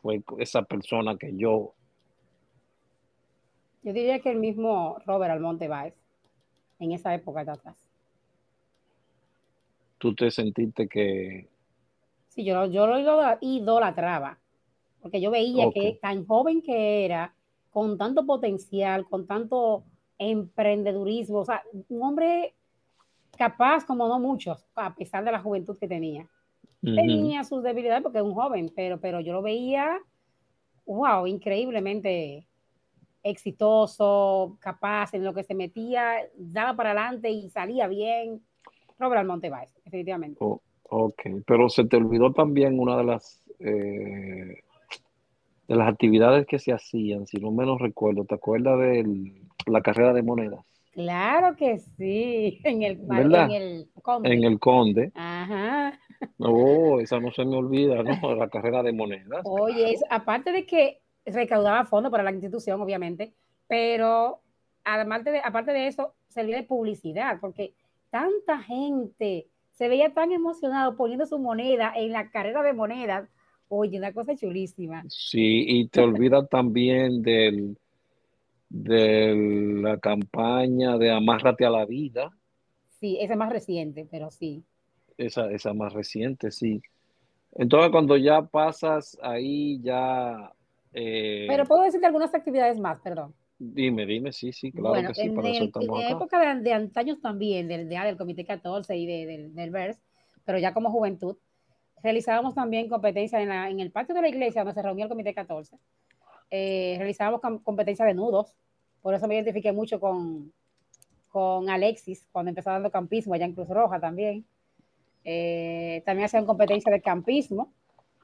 [0.00, 1.74] fue esa persona que yo
[3.82, 5.94] yo diría que el mismo Robert Almonte Báez,
[6.78, 7.76] en esa época de atrás.
[9.98, 11.46] tú te sentiste que
[12.40, 14.38] Sí, yo, yo lo idola- idolatraba,
[15.02, 17.34] porque yo veía que tan joven que era,
[17.70, 19.84] con tanto potencial, con tanto
[20.16, 22.54] emprendedurismo, o sea, un hombre
[23.36, 26.26] capaz como no muchos, a pesar de la juventud que tenía.
[26.80, 29.98] Tenía sus debilidades porque es un joven, pero, pero yo lo veía,
[30.86, 32.46] wow, increíblemente
[33.22, 38.42] exitoso, capaz en lo que se metía, daba para adelante y salía bien.
[38.98, 39.50] Robert Almonte
[39.84, 40.38] definitivamente.
[40.42, 44.62] o- ok, pero se te olvidó también una de las eh,
[45.68, 49.32] de las actividades que se hacían, si no menos recuerdo, ¿te acuerdas de
[49.66, 50.64] la carrera de monedas?
[50.92, 53.44] Claro que sí, en el, ¿Verdad?
[53.44, 54.34] en el Conde.
[54.34, 55.12] En el Conde.
[55.14, 55.98] Ajá.
[56.38, 58.34] Oh, esa no se me olvida, ¿no?
[58.34, 59.42] La carrera de monedas.
[59.44, 63.32] Oye, aparte de que recaudaba fondos para la institución, obviamente,
[63.68, 64.40] pero
[64.84, 67.74] además de, aparte de eso, servía de publicidad, porque
[68.10, 69.46] tanta gente
[69.80, 73.28] se veía tan emocionado poniendo su moneda en la carrera de monedas.
[73.68, 75.08] Oye, una cosa chulísima.
[75.08, 77.78] Sí, y te olvidas también del,
[78.70, 79.34] de
[79.82, 82.30] la campaña de Amárrate a la vida,
[82.88, 84.66] Sí, esa es más reciente, pero sí.
[85.18, 86.82] esa, esa más reciente, sí.
[87.52, 90.52] Entonces, cuando ya pasas ahí, ya...
[90.92, 93.34] eh, Pero puedo decirte algunas actividades más, perdón.
[93.62, 96.10] Dime, dime, sí, sí, claro Bueno, que sí, en, para eso estamos en acá.
[96.16, 99.98] época de, de antaños también, del, de- del Comité 14 y de- del, del VERS,
[100.44, 101.36] pero ya como juventud,
[102.02, 105.10] realizábamos también competencias en, la- en el patio de la iglesia donde se reunía el
[105.10, 105.76] Comité 14.
[106.50, 108.56] Eh, realizábamos com- competencias de nudos,
[109.02, 110.52] por eso me identifiqué mucho con,
[111.28, 114.44] con Alexis cuando empezó dando campismo allá en Cruz Roja también.
[115.24, 117.72] Eh, también hacían competencias de campismo,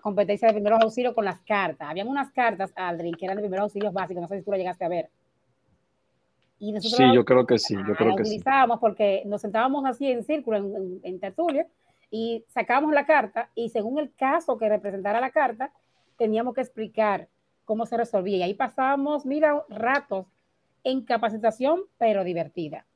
[0.01, 1.89] competencias de primeros auxilios con las cartas.
[1.91, 4.57] Habían unas cartas, Aldrin, que eran de primeros auxilios básicos, no sé si tú lo
[4.57, 5.11] llegaste a ver.
[6.59, 8.31] Y nosotros Sí, yo creo que sí, yo creo que sí.
[8.31, 11.67] utilizábamos porque nos sentábamos así en círculo, en, en, en tertulia,
[12.11, 15.73] y sacábamos la carta y según el caso que representara la carta,
[16.17, 17.29] teníamos que explicar
[17.65, 18.39] cómo se resolvía.
[18.39, 20.27] Y ahí pasábamos, mira, ratos
[20.85, 22.87] en capacitación, pero divertida.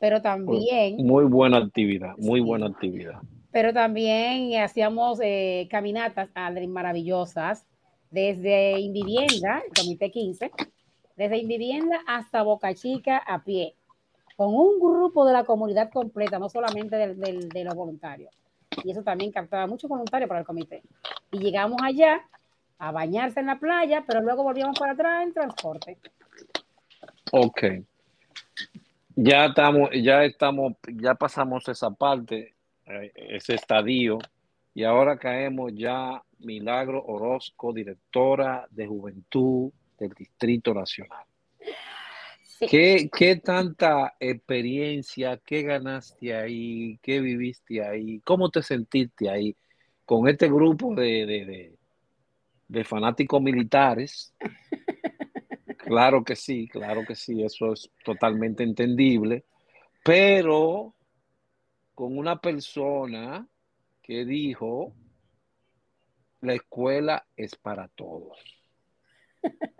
[0.00, 2.46] Pero también, Muy buena actividad, muy Sí.
[2.46, 3.20] buena actividad.
[3.50, 6.28] pero también hacíamos eh, caminatas,
[6.68, 7.66] maravillosas,
[8.10, 10.52] desde Invivienda, Comité 15,
[11.18, 13.74] desde Invivienda hasta Boca Chica a pie,
[14.36, 18.32] con un grupo de la comunidad completa, no solamente de los voluntarios.
[18.84, 20.80] Y eso también captaba muchos voluntarios para el comité.
[21.32, 22.24] Y llegamos allá
[22.78, 25.98] a bañarse en la playa, pero luego volvíamos para atrás en transporte.
[27.32, 27.64] Ok.
[29.16, 32.54] Ya estamos, ya estamos, ya pasamos esa parte,
[32.86, 34.20] eh, ese estadio,
[34.72, 41.24] y ahora caemos ya Milagro Orozco, directora de Juventud del Distrito Nacional.
[42.42, 42.66] Sí.
[42.66, 49.56] ¿Qué, qué tanta experiencia, qué ganaste ahí, qué viviste ahí, cómo te sentiste ahí
[50.04, 51.78] con este grupo de, de, de,
[52.68, 54.34] de fanáticos militares?
[55.88, 59.46] Claro que sí, claro que sí, eso es totalmente entendible,
[60.04, 60.94] pero
[61.94, 63.48] con una persona
[64.02, 64.92] que dijo,
[66.42, 68.38] la escuela es para todos.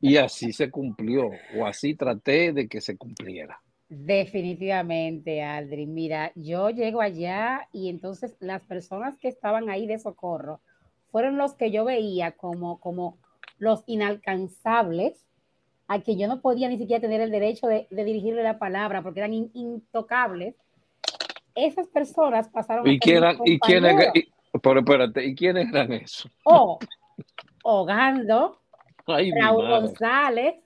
[0.00, 3.60] Y así se cumplió, o así traté de que se cumpliera.
[3.88, 5.92] Definitivamente, Aldrin.
[5.92, 10.60] Mira, yo llego allá y entonces las personas que estaban ahí de socorro
[11.10, 13.18] fueron los que yo veía como, como
[13.58, 15.26] los inalcanzables,
[15.88, 19.02] a que yo no podía ni siquiera tener el derecho de, de dirigirle la palabra
[19.02, 20.54] porque eran in- intocables.
[21.56, 24.28] Esas personas pasaron ¿Y quién, y y-
[24.62, 26.30] pero espérate, ¿y quiénes eran esos?
[26.44, 26.78] O
[27.62, 28.59] Ogando,
[29.14, 29.68] Ay, Raúl.
[29.68, 30.56] González,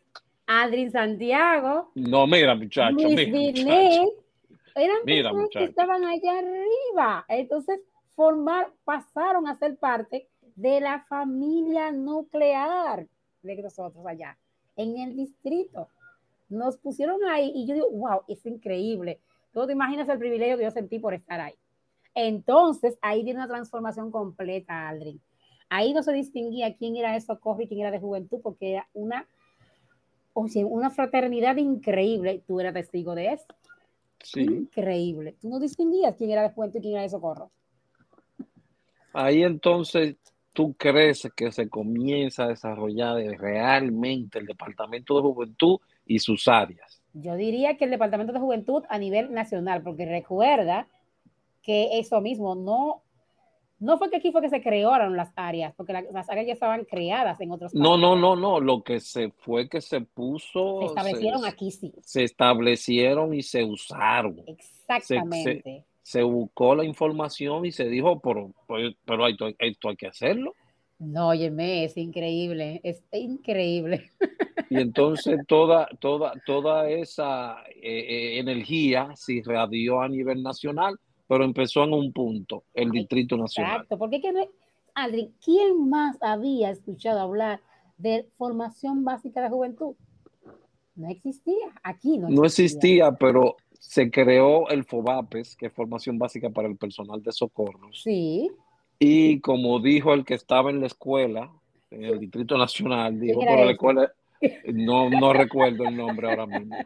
[0.47, 4.12] Aldrin Santiago, No, mira, muchacho, Luis mira, muchacho.
[4.74, 7.24] eran Mira, personas que estaban allá arriba.
[7.28, 7.80] Entonces,
[8.14, 13.07] formar, pasaron a ser parte de la familia nuclear
[13.42, 14.38] de nosotros allá,
[14.76, 15.88] en el distrito.
[16.49, 19.20] Nos pusieron ahí y yo digo, wow, es increíble.
[19.53, 21.55] Tú te imaginas el privilegio que yo sentí por estar ahí.
[22.14, 25.20] Entonces, ahí viene una transformación completa, Aldrin.
[25.69, 28.89] Ahí no se distinguía quién era de socorro y quién era de juventud, porque era
[28.93, 29.27] una,
[30.33, 32.43] o sea, una fraternidad increíble.
[32.47, 33.47] Tú eras testigo de eso.
[34.37, 35.37] Increíble.
[35.41, 37.51] Tú no distinguías quién era de Juventud y quién era de Socorro.
[39.12, 40.17] Ahí entonces
[40.53, 47.03] tú crees que se comienza a desarrollar realmente el Departamento de Juventud y sus áreas.
[47.12, 50.89] Yo diría que el Departamento de Juventud a nivel nacional, porque recuerda
[51.62, 53.03] que eso mismo no
[53.79, 56.85] no fue que aquí fue que se crearon las áreas, porque las áreas ya estaban
[56.85, 57.83] creadas en otros países.
[57.83, 58.61] No, no, no, no.
[58.61, 60.81] Lo que se fue que se puso.
[60.81, 61.93] Se establecieron aquí, sí.
[62.03, 64.43] Se establecieron y se usaron.
[64.47, 65.85] Exactamente.
[66.03, 70.55] Se, buscó la información y se dijo, pero, pues, pero esto, esto hay que hacerlo.
[70.99, 74.11] No, óyeme, es increíble, es increíble.
[74.70, 81.45] Y entonces toda, toda, toda esa eh, eh, energía se irradió a nivel nacional pero
[81.45, 83.72] empezó en un punto, el Distrito Nacional.
[83.72, 84.47] Exacto, porque que no,
[84.95, 87.61] Adri, ¿quién más había escuchado hablar
[87.99, 89.95] de formación básica de juventud?
[90.95, 92.41] No existía, aquí no existía.
[92.41, 97.33] No existía, pero se creó el FOBAPES, que es formación básica para el personal de
[97.33, 97.91] socorro.
[97.93, 98.51] Sí.
[98.99, 101.51] Y como dijo el que estaba en la escuela,
[101.91, 104.12] en el Distrito Nacional, dijo, pero la escuela,
[104.72, 106.77] no, no recuerdo el nombre ahora mismo.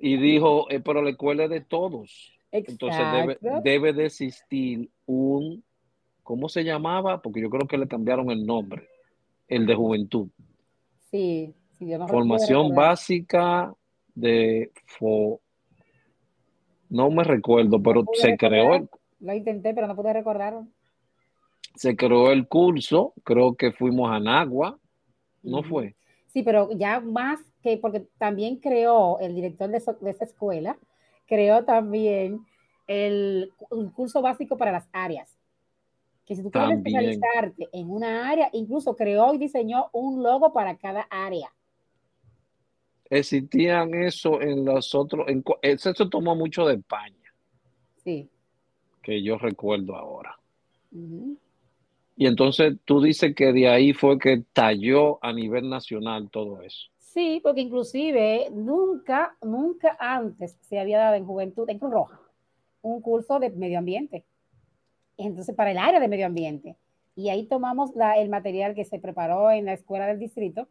[0.00, 2.32] Y dijo, eh, pero la escuela es de todos.
[2.54, 5.64] Entonces debe, debe de existir un,
[6.22, 7.20] ¿cómo se llamaba?
[7.20, 8.88] Porque yo creo que le cambiaron el nombre,
[9.48, 10.28] el de juventud.
[11.10, 13.74] Sí, sí Formación básica
[14.14, 15.40] de fo,
[16.88, 18.88] no me recuerdo, pero se creó.
[19.18, 20.62] Lo intenté, pero no pude recordar.
[21.74, 24.78] Se creó el curso, creo que fuimos a Nagua,
[25.42, 25.96] ¿no fue?
[26.28, 30.78] Sí, pero ya más que, porque también creó el director de, de esa escuela,
[31.26, 32.44] creó también
[32.86, 33.52] el,
[33.94, 35.36] curso básico para las áreas.
[36.26, 40.76] Que si tú quieres especializarte en una área, incluso creó y diseñó un logo para
[40.76, 41.52] cada área.
[43.10, 47.34] Existían eso en los otros, en, eso tomó mucho de España.
[48.02, 48.28] Sí.
[49.02, 50.38] Que yo recuerdo ahora.
[52.16, 56.88] Y entonces tú dices que de ahí fue que talló a nivel nacional todo eso.
[57.14, 62.20] Sí, porque inclusive nunca, nunca antes se había dado en juventud, en Cruz Roja,
[62.82, 64.24] un curso de medio ambiente.
[65.16, 66.76] Entonces, para el área de medio ambiente.
[67.14, 70.66] Y ahí tomamos la, el material que se preparó en la escuela del distrito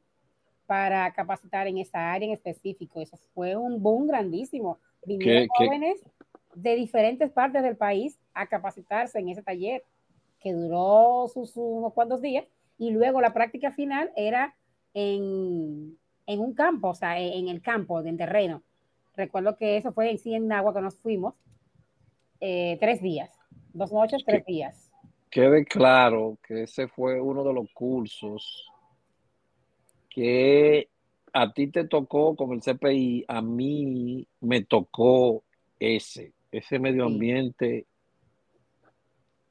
[0.66, 3.00] para capacitar en esa área en específico.
[3.00, 4.80] Eso fue un boom grandísimo.
[5.06, 6.04] Vinieron jóvenes
[6.56, 9.86] de diferentes partes del país a capacitarse en ese taller
[10.41, 12.46] que duró sus unos cuantos días
[12.78, 14.54] y luego la práctica final era
[14.94, 18.63] en, en un campo, o sea, en el campo, en terreno.
[19.15, 21.36] Recuerdo que eso fue en sí en agua que nos fuimos
[22.39, 23.30] eh, tres días,
[23.74, 24.91] dos noches, tres días.
[25.30, 28.69] Quede claro que ese fue uno de los cursos
[30.09, 30.89] que
[31.34, 35.43] a ti te tocó con el CPI, a mí me tocó
[35.80, 37.88] ese, ese medio ambiente.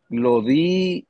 [0.08, 1.06] Lo di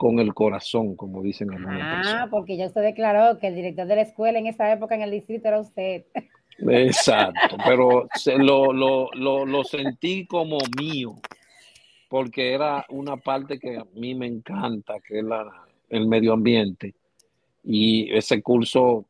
[0.00, 3.96] con el corazón, como dicen algunas Ah, porque ya usted declaró que el director de
[3.96, 6.06] la escuela en esa época en el distrito era usted.
[6.56, 11.16] Exacto, pero se, lo, lo, lo, lo, sentí como mío,
[12.08, 15.44] porque era una parte que a mí me encanta, que es la,
[15.90, 16.94] el medio ambiente.
[17.62, 19.04] Y ese curso,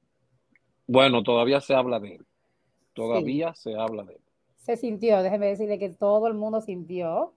[0.88, 2.26] bueno, todavía se habla de él.
[2.94, 4.22] Todavía se habla de él.
[4.56, 7.32] Se sintió, déjeme decirle que todo el mundo sintió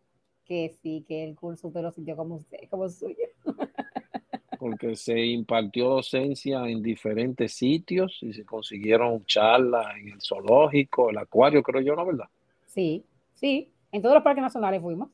[0.45, 3.15] que sí, que el curso usted lo sintió como usted, como suyo.
[4.59, 11.17] Porque se impartió docencia en diferentes sitios y se consiguieron charlas en el zoológico, el
[11.17, 12.29] acuario, creo yo, ¿no verdad?
[12.67, 15.09] Sí, sí, en todos los parques nacionales fuimos.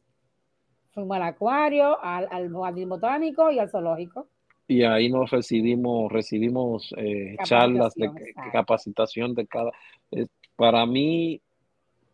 [0.92, 4.28] Fuimos al acuario, al, al jardín botánico y al zoológico.
[4.70, 8.12] Y ahí nos recibimos, recibimos eh, charlas de
[8.52, 9.72] capacitación de cada.
[10.12, 11.42] Eh, para mí,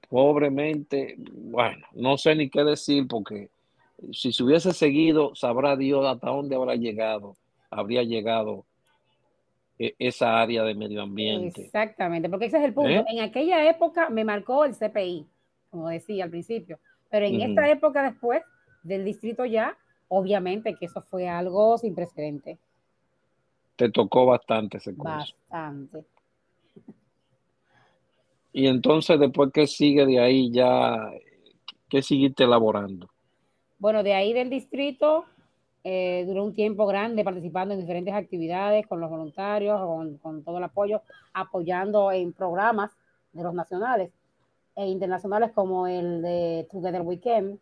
[0.10, 3.50] pobremente, bueno, no sé ni qué decir porque
[4.12, 7.36] si se hubiese seguido, sabrá Dios hasta dónde habrá llegado,
[7.70, 8.66] habría llegado
[9.80, 11.62] e, esa área de medio ambiente.
[11.64, 12.90] Exactamente, porque ese es el punto.
[12.90, 13.06] ¿Eh?
[13.08, 15.26] En aquella época me marcó el CPI,
[15.70, 16.80] como decía al principio,
[17.10, 18.42] pero en esta época después
[18.84, 19.78] del distrito ya,
[20.08, 22.58] obviamente que eso fue algo sin precedente.
[23.76, 25.36] Te tocó bastante ese curso.
[25.50, 26.06] Bastante.
[28.58, 31.12] Y entonces, después que sigue de ahí, ya,
[31.90, 33.10] ¿qué seguiste elaborando?
[33.80, 35.26] Bueno, de ahí del distrito,
[35.84, 39.78] eh, duró un tiempo grande participando en diferentes actividades con los voluntarios,
[40.22, 41.02] con, todo el apoyo,
[41.34, 42.92] apoyando en programas
[43.34, 44.14] de los nacionales
[44.78, 47.60] e internacionales como el de Together Weekend,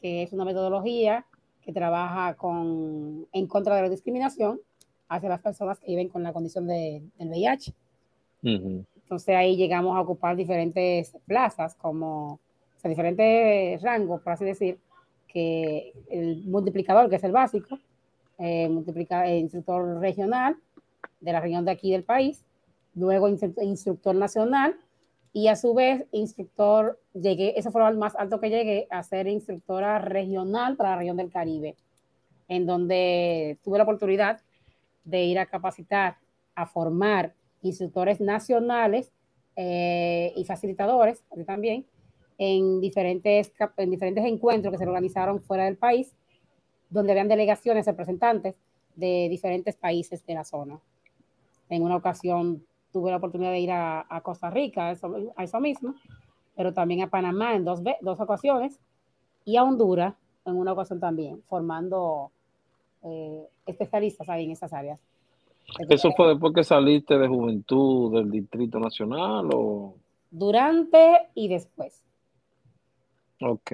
[0.00, 1.26] que es una metodología
[1.62, 4.60] que trabaja con, en contra de la discriminación
[5.08, 7.74] hacia las personas que viven con la condición de, del VIH.
[9.06, 12.40] Entonces ahí llegamos a ocupar diferentes plazas, como, o
[12.78, 14.80] sea, diferentes rangos, por así decir,
[15.28, 17.78] que el multiplicador, que es el básico,
[18.38, 20.56] eh, multiplica, eh, instructor regional
[21.20, 22.44] de la región de aquí del país,
[22.96, 24.76] luego instructor nacional
[25.32, 29.28] y a su vez instructor, llegué, eso fue lo más alto que llegué a ser
[29.28, 31.76] instructora regional para la región del Caribe,
[32.48, 34.40] en donde tuve la oportunidad
[35.04, 36.16] de ir a capacitar,
[36.56, 37.34] a formar
[37.66, 39.12] instructores nacionales
[39.56, 41.86] eh, y facilitadores también
[42.38, 46.14] en diferentes, en diferentes encuentros que se organizaron fuera del país,
[46.90, 48.54] donde habían delegaciones, representantes
[48.94, 50.78] de diferentes países de la zona.
[51.68, 55.94] En una ocasión tuve la oportunidad de ir a, Costa Rica, a eso, mismo,
[56.54, 58.78] pero también a Panamá en dos, dos ocasiones
[59.44, 60.14] y a Honduras
[60.44, 62.30] en una ocasión también, formando
[63.02, 65.00] eh, especialistas ahí en esas áreas.
[65.88, 69.94] ¿Eso fue después que saliste de Juventud del Distrito Nacional o...?
[70.30, 72.02] Durante y después.
[73.40, 73.72] Ok.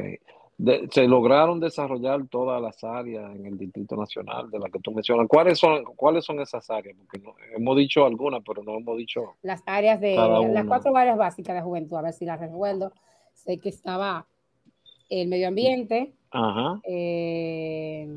[0.90, 5.26] se lograron desarrollar todas las áreas en el Distrito Nacional de las que tú mencionas.
[5.28, 6.96] ¿Cuáles son, cuáles son esas áreas?
[6.96, 7.22] Porque
[7.56, 9.34] hemos dicho algunas, pero no hemos dicho.
[9.42, 12.92] Las áreas de las cuatro áreas básicas de juventud, a ver si las recuerdo.
[13.34, 14.26] Sé que estaba
[15.08, 16.80] el medio ambiente, Ajá.
[16.84, 18.08] Eh,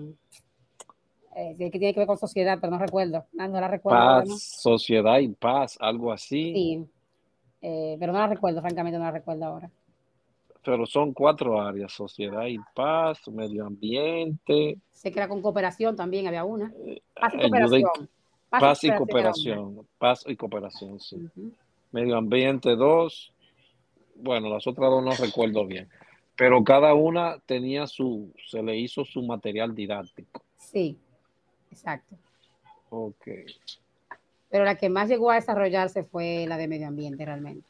[1.36, 3.26] eh, que tiene que ver con sociedad, pero no recuerdo.
[3.38, 4.00] Ah, no, la recuerdo.
[4.00, 6.54] Paz, sociedad y paz, algo así.
[6.54, 6.86] Sí,
[7.62, 9.70] eh, pero no la recuerdo, francamente no la recuerdo ahora.
[10.64, 14.78] Pero son cuatro áreas, sociedad y paz, medio ambiente.
[14.90, 16.74] Sé que era con cooperación también, había una.
[16.86, 18.10] Eh, paz y cooperación.
[18.50, 21.18] Paz, y cooperación, paz y cooperación, sí.
[21.92, 23.34] Medio ambiente dos,
[24.16, 25.90] bueno, las otras dos no recuerdo bien,
[26.38, 30.42] pero cada una tenía su, se le hizo su material didáctico.
[30.58, 30.98] Sí.
[31.72, 32.16] Exacto.
[32.90, 33.28] Ok.
[34.50, 37.68] Pero la que más llegó a desarrollarse fue la de medio ambiente realmente.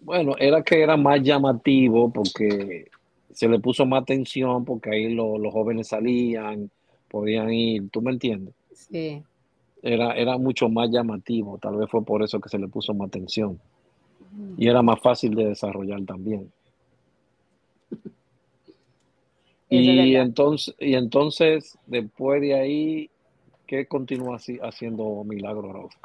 [0.00, 2.88] Bueno, era que era más llamativo porque
[3.32, 6.70] se le puso más atención porque ahí los jóvenes salían,
[7.08, 8.54] podían ir, ¿tú me entiendes?
[8.72, 9.22] Sí.
[9.82, 13.08] Era, era mucho más llamativo, tal vez fue por eso que se le puso más
[13.08, 13.60] atención.
[14.56, 16.50] Y era más fácil de desarrollar también.
[19.72, 23.10] Y entonces, y entonces, después de ahí,
[23.66, 25.98] ¿qué continúa así, haciendo Milagro Roja?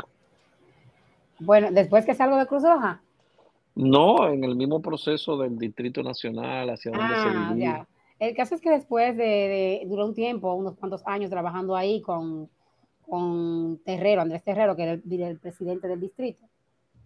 [1.40, 3.02] Bueno, después que salgo de Cruz Roja.
[3.76, 7.88] No, en el mismo proceso del Distrito Nacional, hacia donde se ah, Ya.
[8.20, 12.50] El caso es que después de, duró un tiempo, unos cuantos años trabajando ahí con,
[13.02, 16.44] con Terrero, Andrés Terrero, que era el, presidente del distrito,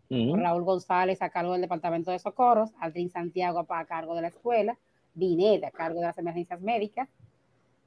[0.10, 4.78] Raúl González a cargo del Departamento de Socorros, Aldrin Santiago a cargo de la escuela,
[5.14, 7.10] Binet, a cargo de las emergencias médicas.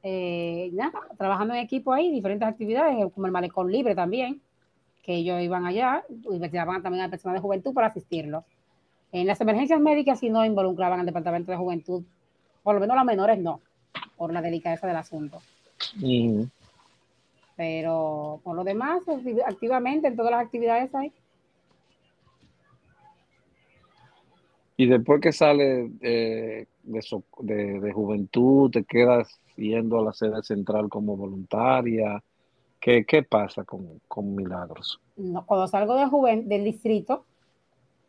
[0.02, 0.70] Eh,
[1.16, 4.42] trabajando en equipo ahí, diferentes actividades, como el malecón libre también,
[5.02, 8.44] que ellos iban allá, investigaban también a personas de juventud para asistirlos.
[9.12, 12.02] En las emergencias médicas sí no involucraban al departamento de juventud,
[12.62, 13.60] por lo menos las menores no,
[14.16, 15.40] por la delicadeza del asunto.
[17.56, 19.04] Pero por lo demás,
[19.46, 21.12] activamente en todas las actividades hay.
[24.76, 25.90] Y después que sale
[26.84, 32.22] de, de, juventud, te quedas yendo a la sede central como voluntaria.
[32.80, 35.00] ¿Qué, qué pasa con, con, Milagros?
[35.16, 37.24] No, cuando salgo de del distrito,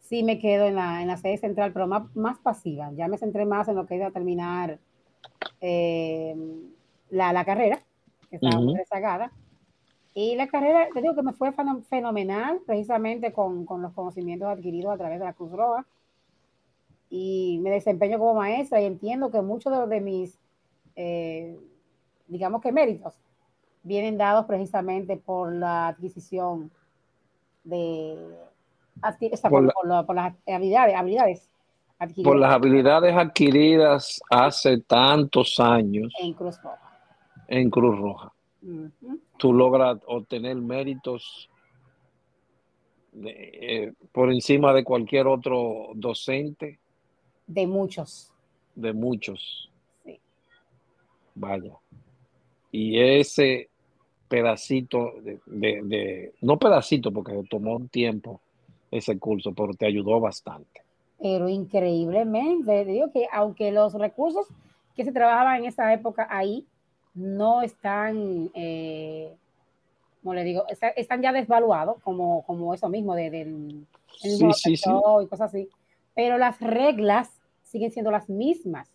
[0.01, 2.91] sí me quedo en la, en la sede central, pero más, más, pasiva.
[2.93, 4.79] Ya me centré más en lo que iba a terminar
[5.61, 6.35] eh,
[7.09, 7.79] la, la, carrera,
[8.29, 9.31] que estaba muy rezagada.
[10.13, 11.53] Y la carrera, te digo que me fue
[11.89, 15.85] fenomenal, precisamente con, con los conocimientos adquiridos a través de la Cruz Roja
[17.17, 20.37] y me desempeño como maestra y entiendo que muchos de, mis,
[20.97, 21.57] eh,
[22.27, 23.13] digamos que méritos,
[23.83, 26.71] vienen dados precisamente por la adquisición
[27.63, 28.17] de
[29.49, 31.49] por, las habilidades, habilidades
[31.99, 32.29] adquiridas.
[32.29, 36.13] Por las habilidades adquiridas hace tantos años.
[36.19, 36.99] En Cruz Roja.
[37.47, 38.33] En Cruz Roja.
[39.37, 41.49] Tú logras obtener méritos
[43.23, 46.79] eh, por encima de cualquier otro docente
[47.47, 48.31] de muchos.
[48.75, 49.69] De muchos.
[50.03, 50.19] Sí.
[51.35, 51.73] Vaya.
[52.71, 53.69] Y ese
[54.27, 55.13] pedacito
[55.45, 58.41] de, no pedacito porque tomó un tiempo
[58.91, 60.81] ese curso, pero te ayudó bastante.
[61.21, 64.47] Pero increíblemente, digo que aunque los recursos
[64.95, 66.65] que se trabajaban en esa época ahí
[67.13, 69.33] no están, eh,
[70.21, 73.85] como le digo, están ya desvaluados, como, como eso mismo de, del
[74.17, 74.89] sí, sí, sí.
[75.23, 75.69] y cosas así
[76.15, 77.34] pero las reglas
[77.75, 78.87] siguen siendo las mismas.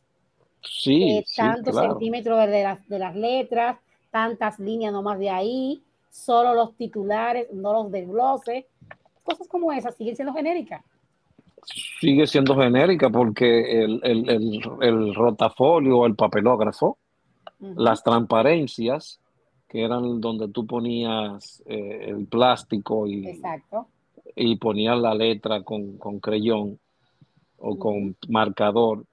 [0.63, 3.79] Sí, eh, tantos centímetros de las, de las letras,
[4.11, 8.65] tantas líneas nomás de ahí, solo los titulares, no los desgloses,
[9.23, 10.83] cosas como esas siguen siendo genéricas.
[12.01, 16.97] Sigue siendo genérica porque el, el, el, el rotafolio, el papelógrafo,
[17.59, 19.21] las transparencias,
[19.69, 23.89] que eran donde tú ponías eh, el plástico y, Exacto.
[24.35, 26.79] y ponías la letra con, con creyón
[27.61, 29.05] o con marcador.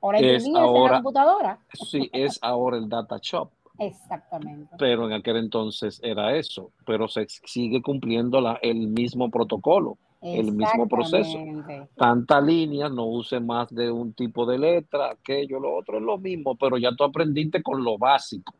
[0.00, 1.58] Ahora Es en la computadora.
[1.72, 4.74] Sí, es ahora el data shop, Exactamente.
[4.78, 10.52] pero en aquel entonces era eso, pero se sigue cumpliendo la, el mismo protocolo, el
[10.52, 11.38] mismo proceso.
[11.96, 16.18] Tantas líneas, no use más de un tipo de letra, aquello, lo otro es lo
[16.18, 18.54] mismo, pero ya tú aprendiste con lo básico,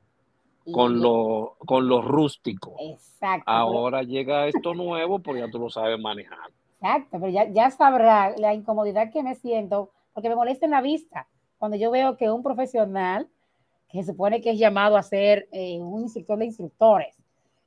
[0.72, 2.74] con lo, con lo rústico.
[2.78, 3.44] Exacto.
[3.46, 6.50] Ahora llega esto nuevo, pues ya tú lo sabes manejar.
[6.80, 10.82] Exacto, pero ya, ya sabrá la incomodidad que me siento, porque me molesta en la
[10.82, 11.26] vista.
[11.58, 13.28] Cuando yo veo que un profesional,
[13.88, 17.16] que se supone que es llamado a ser eh, un instructor de instructores,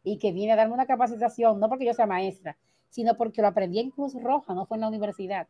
[0.04, 2.58] y que viene a darme una capacitación, no porque yo sea maestra,
[2.90, 5.48] sino porque lo aprendí en Cruz Roja, no fue en la universidad.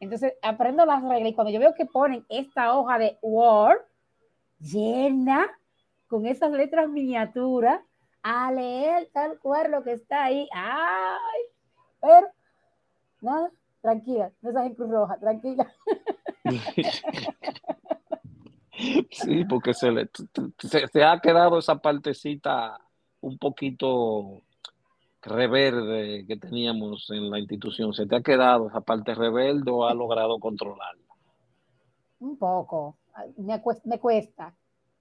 [0.00, 3.78] Entonces, aprendo las reglas y cuando yo veo que ponen esta hoja de Word
[4.60, 5.50] llena
[6.08, 7.80] con esas letras miniaturas,
[8.22, 10.48] a leer tal cual lo que está ahí.
[10.52, 11.42] ¡Ay!
[12.00, 12.28] Pero
[13.22, 13.50] Nada,
[13.80, 15.72] tranquila, no estás en Cruz Roja, tranquila.
[19.10, 20.10] Sí, porque se, le,
[20.58, 22.80] se, se ha quedado esa partecita
[23.20, 24.42] un poquito
[25.22, 27.94] reverde que teníamos en la institución.
[27.94, 31.02] Se te ha quedado esa parte rebelde o ha logrado controlarla.
[32.20, 32.96] Un poco,
[33.36, 34.54] me cuesta, me cuesta,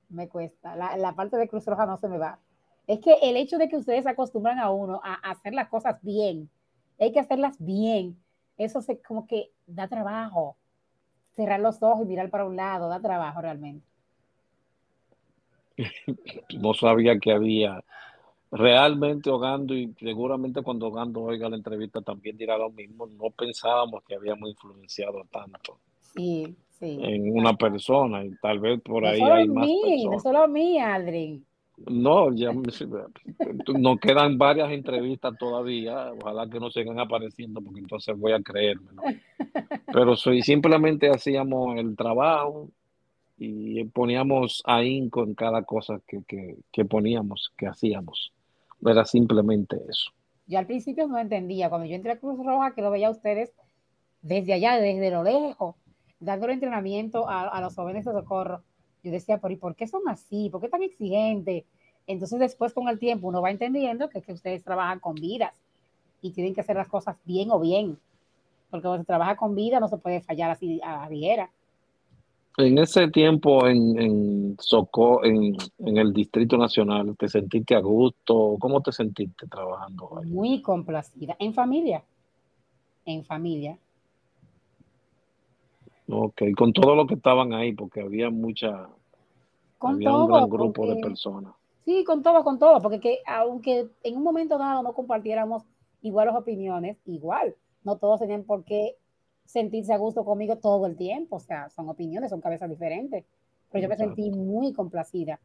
[0.10, 0.76] me cuesta.
[0.76, 2.40] La, la, parte de Cruz Roja no se me va.
[2.88, 5.98] Es que el hecho de que ustedes acostumbran a uno a, a hacer las cosas
[6.02, 6.50] bien,
[7.06, 8.18] hay que hacerlas bien.
[8.58, 10.58] Eso se como que da trabajo.
[11.36, 13.86] Cerrar los ojos y mirar para un lado, da trabajo realmente.
[16.60, 17.84] No sabía que había
[18.52, 23.08] realmente Hogando y seguramente cuando Hogando oiga la entrevista también dirá lo mismo.
[23.08, 25.80] No pensábamos que habíamos influenciado tanto
[26.14, 27.00] sí, sí.
[27.02, 30.12] en una persona y tal vez por no ahí solo hay mí, más personas.
[30.12, 31.44] No solo a mí, Adri.
[31.88, 36.12] No, ya nos quedan varias entrevistas todavía.
[36.14, 39.02] Ojalá que no sigan apareciendo porque entonces voy a creérmelo.
[39.92, 42.70] Pero soy, simplemente hacíamos el trabajo
[43.38, 48.32] y poníamos ahínco en cada cosa que, que, que, poníamos, que hacíamos.
[48.86, 50.12] Era simplemente eso.
[50.48, 51.70] Yo al principio no entendía.
[51.70, 53.54] Cuando yo entré a Cruz Roja, que lo veía a ustedes
[54.22, 55.76] desde allá, desde lo lejos,
[56.20, 58.64] dándole entrenamiento a, a los jóvenes de socorro
[59.04, 60.50] yo decía, ¿por, ¿y por qué son así?
[60.50, 61.66] ¿Por qué tan exigentes?
[62.08, 65.54] Entonces después con el tiempo uno va entendiendo que, que ustedes trabajan con vidas
[66.22, 67.98] y tienen que hacer las cosas bien o bien,
[68.70, 71.50] porque cuando se trabaja con vida no se puede fallar así a la ligera.
[72.58, 78.58] En ese tiempo en, en Soco, en, en, el Distrito Nacional, ¿te sentiste a gusto?
[78.60, 80.30] ¿Cómo te sentiste trabajando ahí?
[80.30, 81.36] Muy complacida.
[81.40, 82.04] En familia.
[83.06, 83.78] En familia.
[86.12, 88.90] Ok, con todo lo que estaban ahí, porque había mucha,
[89.78, 91.54] con había todo, un gran grupo porque, de personas.
[91.86, 95.64] Sí, con todo, con todo, porque que, aunque en un momento dado no compartiéramos
[96.02, 98.98] igual las opiniones, igual, no todos tenían por qué
[99.46, 103.26] sentirse a gusto conmigo todo el tiempo, o sea, son opiniones, son cabezas diferentes,
[103.72, 105.40] pero yo me sentí muy complacida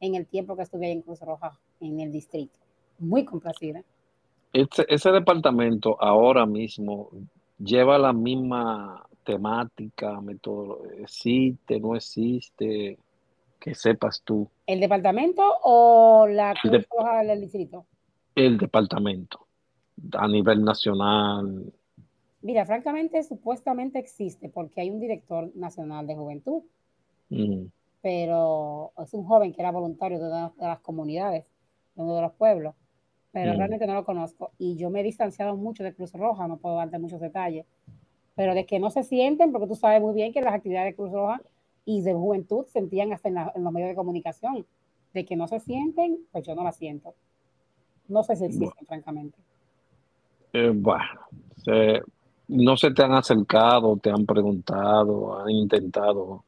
[0.00, 2.58] en el tiempo que estuve ahí en Cruz Roja, en el distrito,
[2.98, 3.82] muy complacida.
[4.52, 7.10] Ese, ese departamento ahora mismo
[7.58, 12.98] lleva la misma temática, método, existe, no existe,
[13.58, 14.48] que sepas tú.
[14.66, 17.86] ¿El departamento o la de, Roja del distrito?
[18.34, 19.46] El departamento,
[20.12, 21.72] a nivel nacional.
[22.42, 26.62] Mira, francamente, supuestamente existe porque hay un director nacional de juventud,
[27.28, 27.66] mm.
[28.00, 31.44] pero es un joven que era voluntario de una de las comunidades,
[31.94, 32.74] de uno de los pueblos,
[33.30, 33.56] pero mm.
[33.58, 36.76] realmente no lo conozco y yo me he distanciado mucho de Cruz Roja, no puedo
[36.76, 37.66] darte muchos detalles,
[38.40, 40.96] pero de que no se sienten, porque tú sabes muy bien que las actividades de
[40.96, 41.42] Cruz Roja
[41.84, 44.64] y de juventud sentían hasta en, la, en los medios de comunicación,
[45.12, 47.12] de que no se sienten, pues yo no la siento.
[48.08, 48.86] No sé si existen, bueno.
[48.86, 49.36] francamente.
[50.54, 51.04] Eh, bueno,
[51.58, 52.00] se,
[52.48, 56.42] no se te han acercado, te han preguntado, han intentado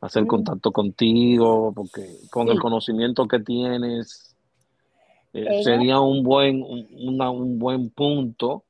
[0.00, 0.28] hacer mm.
[0.28, 2.54] contacto contigo, porque con sí.
[2.54, 4.34] el conocimiento que tienes,
[5.34, 8.62] eh, sería un buen, un, una, un buen punto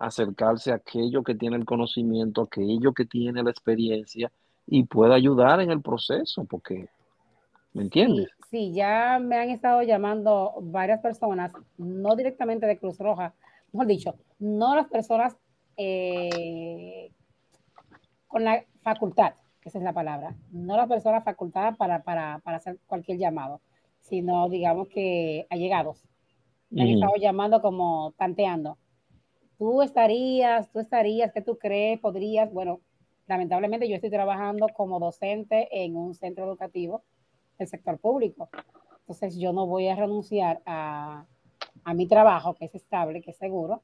[0.00, 4.32] acercarse a aquello que tiene el conocimiento, aquello que tiene la experiencia
[4.66, 6.88] y puede ayudar en el proceso, porque,
[7.74, 8.28] ¿me entiendes?
[8.44, 13.34] Sí, sí, ya me han estado llamando varias personas, no directamente de Cruz Roja,
[13.72, 15.36] mejor dicho, no las personas
[15.76, 17.12] eh,
[18.26, 22.78] con la facultad, esa es la palabra, no las personas facultadas para, para, para hacer
[22.86, 23.60] cualquier llamado,
[24.00, 26.02] sino digamos que allegados.
[26.70, 28.78] Me han estado llamando como tanteando
[29.60, 32.00] tú estarías, tú estarías, ¿qué tú crees?
[32.00, 32.50] ¿Podrías?
[32.50, 32.80] Bueno,
[33.26, 37.02] lamentablemente yo estoy trabajando como docente en un centro educativo
[37.58, 38.48] del sector público.
[39.00, 41.26] Entonces yo no voy a renunciar a,
[41.84, 43.82] a mi trabajo, que es estable, que es seguro,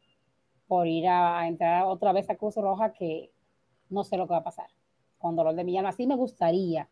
[0.66, 3.30] por ir a, entrar otra vez a Cruz Roja, que
[3.90, 4.70] no sé lo que va a pasar.
[5.18, 5.94] Con dolor de mi alma.
[5.98, 6.88] Me gustaría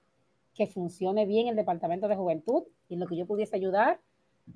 [0.52, 3.98] que funcione bien el Departamento de Juventud y lo que yo pudiese ayudar,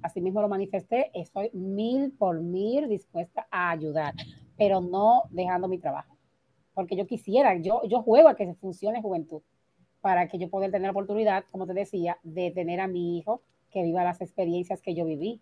[0.02, 4.14] así mismo lo manifesté, estoy mil por mil dispuesta a ayudar,
[4.56, 6.16] pero no dejando mi trabajo.
[6.74, 9.42] Porque yo quisiera, yo, yo juego a que funcione Juventud,
[10.00, 13.42] para que yo pueda tener la oportunidad, como te decía, de tener a mi hijo
[13.70, 15.40] que viva las experiencias que yo viví,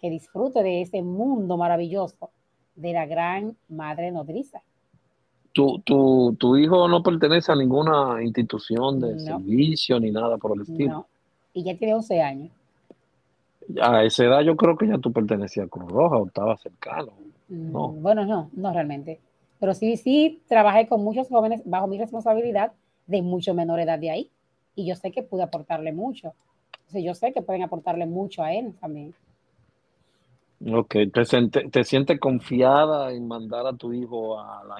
[0.00, 2.30] que disfrute de ese mundo maravilloso
[2.74, 4.62] de la gran madre nodriza.
[5.52, 10.62] Tu, tu, tu hijo no pertenece a ninguna institución de servicio ni nada por el
[10.62, 10.90] estilo.
[10.90, 11.06] No,
[11.52, 12.50] y ya tiene 11 años.
[13.80, 17.12] A esa edad yo creo que ya tú pertenecías a Cruz Roja o estaba cercano.
[17.48, 17.88] No.
[17.88, 19.20] Mm, bueno, no, no realmente.
[19.60, 22.72] Pero sí, sí, trabajé con muchos jóvenes bajo mi responsabilidad
[23.06, 24.30] de mucho menor edad de ahí.
[24.74, 26.34] Y yo sé que pude aportarle mucho.
[26.80, 29.14] Entonces yo sé que pueden aportarle mucho a él también.
[30.70, 34.76] Ok, ¿Te, te sientes confiada en mandar a tu hijo a, la,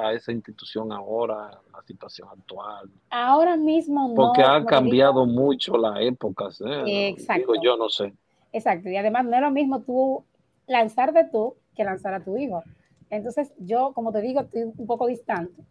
[0.00, 2.90] a esa institución ahora, en la situación actual?
[3.08, 4.14] Ahora mismo no.
[4.14, 7.08] Porque ha cambiado mucho las épocas, ¿eh?
[7.08, 7.52] Exacto.
[7.52, 8.12] Digo, yo no sé.
[8.52, 10.24] Exacto, y además no es lo mismo tú
[10.66, 12.62] lanzarte tú que lanzar a tu hijo.
[13.10, 15.62] Entonces yo, como te digo, estoy un poco distante,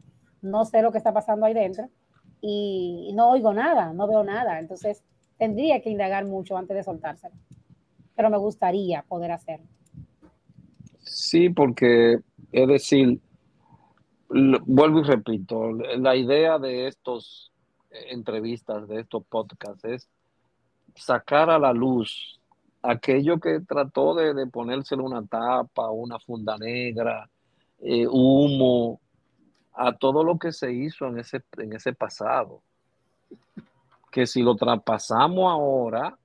[0.42, 1.90] no sé lo que está pasando ahí dentro
[2.42, 4.60] y no oigo nada, no veo nada.
[4.60, 5.04] Entonces
[5.38, 7.36] tendría que indagar mucho antes de soltárselo
[8.22, 9.66] pero me gustaría poder hacerlo.
[11.00, 12.20] Sí, porque
[12.52, 13.20] es decir,
[14.30, 17.52] vuelvo y repito, la idea de estos
[17.90, 20.10] entrevistas, de estos podcasts, es
[20.96, 22.40] sacar a la luz
[22.82, 27.30] aquello que trató de, de ponérselo una tapa, una funda negra,
[27.80, 29.00] eh, humo,
[29.74, 32.62] a todo lo que se hizo en ese, en ese pasado.
[34.12, 36.18] Que si lo traspasamos ahora,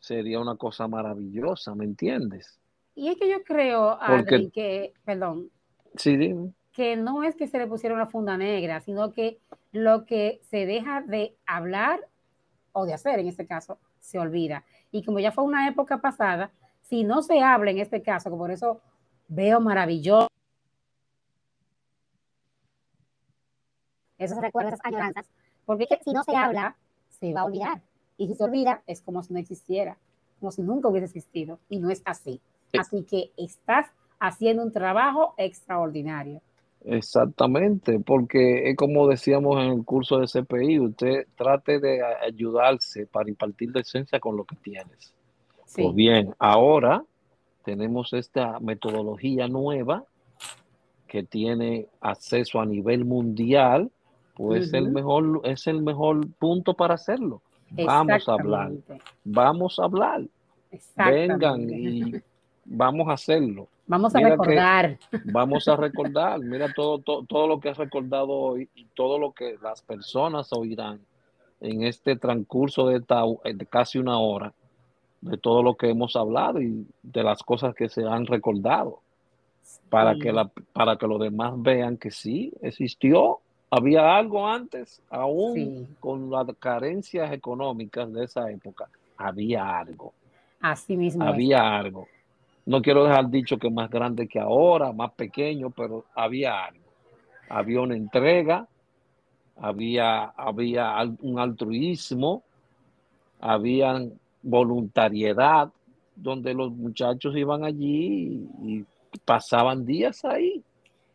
[0.00, 2.58] sería una cosa maravillosa, ¿me entiendes?
[2.94, 5.50] Y es que yo creo, Adri, que, perdón,
[5.94, 6.34] sí,
[6.72, 9.38] que no es que se le pusiera una funda negra, sino que
[9.72, 12.00] lo que se deja de hablar
[12.72, 14.64] o de hacer en este caso se olvida.
[14.90, 16.50] Y como ya fue una época pasada,
[16.82, 18.80] si no se habla en este caso, que por eso
[19.28, 20.28] veo maravilloso
[24.16, 25.26] esos recuerdos, esas añoranzas,
[25.64, 26.76] porque si no se habla,
[27.08, 27.82] se va a olvidar.
[28.16, 29.96] Y si se olvida, es como si no existiera,
[30.40, 31.60] como si nunca hubiese existido.
[31.68, 32.40] Y no es así.
[32.76, 33.86] Así que estás
[34.18, 36.42] haciendo un trabajo extraordinario.
[36.84, 43.28] Exactamente, porque es como decíamos en el curso de CPI, usted trate de ayudarse para
[43.28, 45.12] impartir la esencia con lo que tienes.
[45.74, 47.04] Pues bien, ahora
[47.64, 50.04] tenemos esta metodología nueva
[51.06, 53.90] que tiene acceso a nivel mundial,
[54.34, 57.42] pues el mejor, es el mejor punto para hacerlo.
[57.70, 58.72] Vamos a hablar.
[59.24, 60.22] Vamos a hablar.
[60.96, 62.14] Vengan y
[62.64, 63.68] vamos a hacerlo.
[63.88, 64.98] Vamos a recordar.
[65.24, 66.38] Vamos a recordar.
[66.40, 71.00] Mira todo, todo, lo que has recordado hoy y todo lo que las personas oirán
[71.60, 74.52] en este transcurso de, de casi una hora,
[75.20, 79.00] de todo lo que hemos hablado y de las cosas que se han recordado,
[79.88, 85.96] para, que, la, para que los demás vean que sí, existió había algo antes, aún
[86.00, 90.14] con las carencias económicas de esa época, había algo.
[90.60, 91.22] Así mismo.
[91.22, 92.08] Había algo.
[92.68, 96.84] No quiero dejar dicho que más grande que ahora, más pequeño, pero había algo.
[97.48, 98.68] Había una entrega,
[99.56, 102.42] había, había un altruismo,
[103.40, 103.98] había
[104.42, 105.70] voluntariedad,
[106.14, 108.84] donde los muchachos iban allí y
[109.24, 110.62] pasaban días ahí.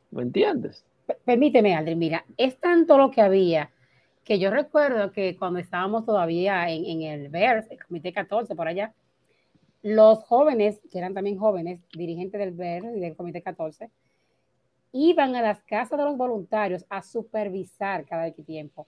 [0.09, 0.83] ¿Me entiendes?
[1.23, 3.69] permíteme, Aldrin, mira, es tanto lo que había
[4.23, 8.91] que yo recuerdo que cuando estábamos todavía en, el BERS, el Comité 14, por allá,
[9.83, 13.91] los jóvenes, que eran también jóvenes, dirigentes del BERS y del Comité 14,
[14.93, 18.85] iban a las casas de los voluntarios a supervisar cada X tiempo.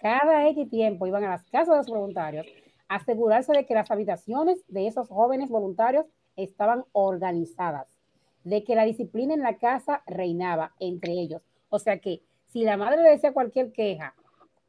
[0.00, 2.46] Cada X tiempo iban a las casas de los voluntarios
[2.88, 7.88] a asegurarse de que las habitaciones de esos jóvenes voluntarios estaban organizadas,
[8.44, 12.76] de que la disciplina en la casa reinaba entre ellos, o sea que si la
[12.76, 14.14] madre le decía cualquier queja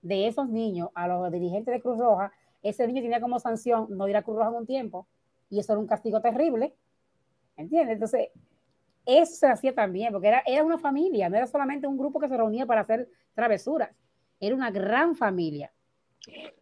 [0.02, 2.32] de esos niños a los dirigentes de Cruz Roja,
[2.64, 5.08] ese niño tenía como sanción no ir a Cruz Roja en un tiempo.
[5.50, 6.74] Y eso era un castigo terrible.
[7.56, 7.96] ¿Entiendes?
[7.96, 8.30] Entonces,
[9.08, 12.28] eso se hacía también, porque era, era una familia, no era solamente un grupo que
[12.28, 13.90] se reunía para hacer travesuras,
[14.40, 15.72] era una gran familia.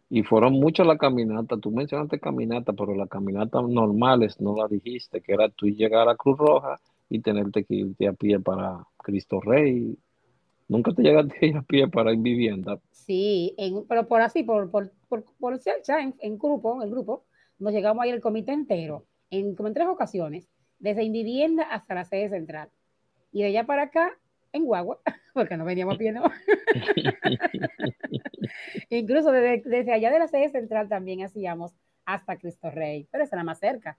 [0.08, 5.20] Y fueron muchas las caminatas, tú mencionaste caminata, pero las caminatas normales no las dijiste,
[5.20, 9.40] que era tú llegar a Cruz Roja y tenerte que irte a pie para Cristo
[9.40, 9.98] Rey.
[10.68, 12.78] ¿Nunca te llegaste a pie para ir vivienda?
[12.92, 13.56] Sí,
[13.88, 17.24] pero por así, por, por, por, por en, en, grupo, en grupo,
[17.58, 20.48] nos llegamos a ir el comité entero, en como en tres ocasiones,
[20.78, 22.70] desde Invivienda hasta la sede central.
[23.32, 24.12] Y de allá para acá,
[24.52, 25.00] en Guagua,
[25.34, 26.24] porque no veníamos a pie, ¿no?
[28.90, 31.72] Incluso desde, desde, allá de la sede central también hacíamos
[32.04, 33.98] hasta Cristo Rey, pero esa era más cerca.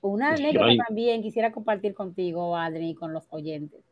[0.00, 3.82] Una anécdota también quisiera compartir contigo, Adri, y con los oyentes,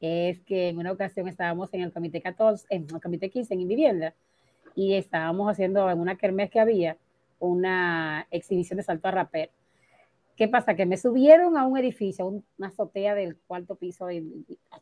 [0.00, 3.68] es que en una ocasión estábamos en el comité 14, en el comité 15 en
[3.68, 4.14] vivienda,
[4.74, 6.96] y estábamos haciendo en una kermés que había
[7.38, 9.50] una exhibición de salto a rapel.
[10.36, 10.74] ¿Qué pasa?
[10.74, 14.22] Que me subieron a un edificio, una azotea del cuarto piso, allá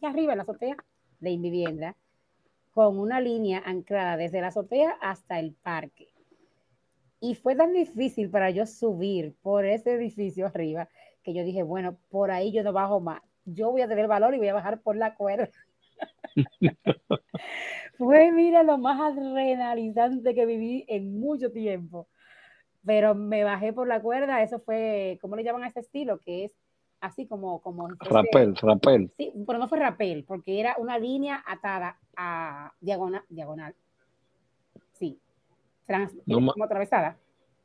[0.03, 0.77] arriba en la azotea
[1.21, 1.97] de Invivienda,
[2.73, 6.09] con una línea anclada desde la azotea hasta el parque.
[7.21, 10.89] Y fue tan difícil para yo subir por ese edificio arriba
[11.25, 13.21] que yo dije, bueno, por ahí yo no bajo más.
[13.45, 15.51] Yo voy a tener valor y voy a bajar por la cuerda.
[17.99, 22.09] Fue, mira, lo más adrenalizante que viví en mucho tiempo.
[22.85, 26.19] Pero me bajé por la cuerda, eso fue, ¿cómo le llaman a ese estilo?
[26.21, 26.53] Que es
[27.01, 27.61] así como...
[27.61, 29.11] como rapel, rapel.
[29.17, 33.75] Sí, pero no fue rapel, porque era una línea atada a diagonal, diagonal.
[34.93, 35.19] Sí,
[36.27, 37.17] como atravesada.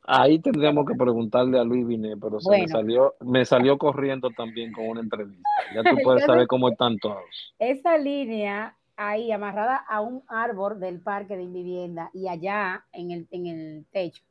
[0.06, 4.74] Ahí tendríamos que preguntarle a Luis Vine, pero se me salió, me salió corriendo también
[4.74, 5.50] con una entrevista.
[5.74, 7.24] Ya tú puedes saber cómo están todos.
[7.58, 13.28] Esa línea ahí amarrada a un árbol del parque de vivienda y allá en el,
[13.32, 14.24] en el techo.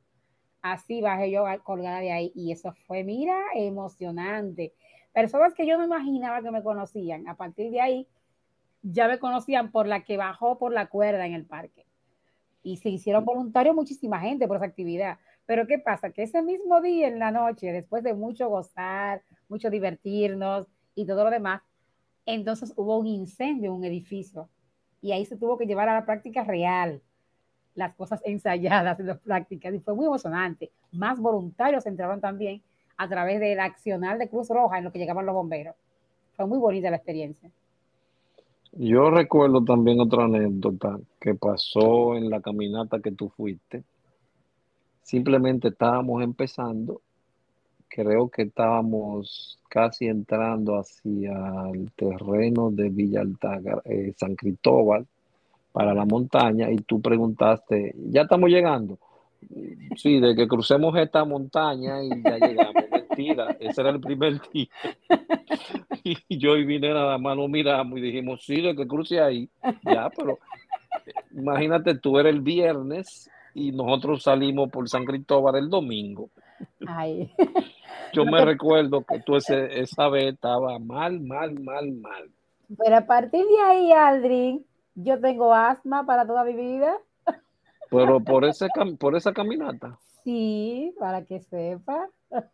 [0.61, 4.75] Así bajé yo colgada de ahí y eso fue, mira, emocionante.
[5.13, 7.27] Personas que yo no imaginaba que me conocían.
[7.29, 8.07] A partir de ahí
[8.83, 11.87] ya me conocían por la que bajó por la cuerda en el parque
[12.63, 15.19] y se hicieron voluntarios muchísima gente por esa actividad.
[15.47, 16.11] Pero ¿qué pasa?
[16.11, 21.25] Que ese mismo día en la noche, después de mucho gozar, mucho divertirnos y todo
[21.25, 21.63] lo demás,
[22.27, 24.49] entonces hubo un incendio en un edificio
[25.01, 27.03] y ahí se tuvo que llevar a la práctica real
[27.75, 30.71] las cosas ensayadas en las prácticas y fue muy emocionante.
[30.93, 32.63] Más voluntarios entraron también
[32.97, 35.75] a través del accional de Cruz Roja en lo que llegaban los bomberos.
[36.37, 37.51] Fue muy bonita la experiencia.
[38.73, 43.85] Yo recuerdo también otra anécdota que pasó en la caminata que tú fuiste.
[45.03, 47.01] Simplemente estábamos empezando,
[47.89, 51.33] creo que estábamos casi entrando hacia
[51.73, 55.07] el terreno de Villa Altagra, eh, San Cristóbal,
[55.73, 58.99] para la montaña, y tú preguntaste, ¿ya estamos llegando?
[59.97, 62.75] Sí, de que crucemos esta montaña y ya llegamos.
[62.93, 64.69] Mentira, ese era el primer día.
[66.05, 69.49] Y yo y vine nada más lo miramos y dijimos, sí, de que cruce ahí.
[69.85, 70.41] Ya, pero
[71.31, 76.31] imagínate, tú eres el viernes y nosotros salimos por San Cristóbal el domingo.
[76.87, 77.31] Ay.
[78.13, 82.31] Yo me recuerdo que tú ese, esa vez estaba mal, mal, mal, mal.
[82.77, 86.97] Pero a partir de ahí, Aldrin, yo tengo asma para toda mi vida.
[87.91, 89.99] Pero por, ese, por esa caminata.
[90.25, 92.09] Sí, para que sepa.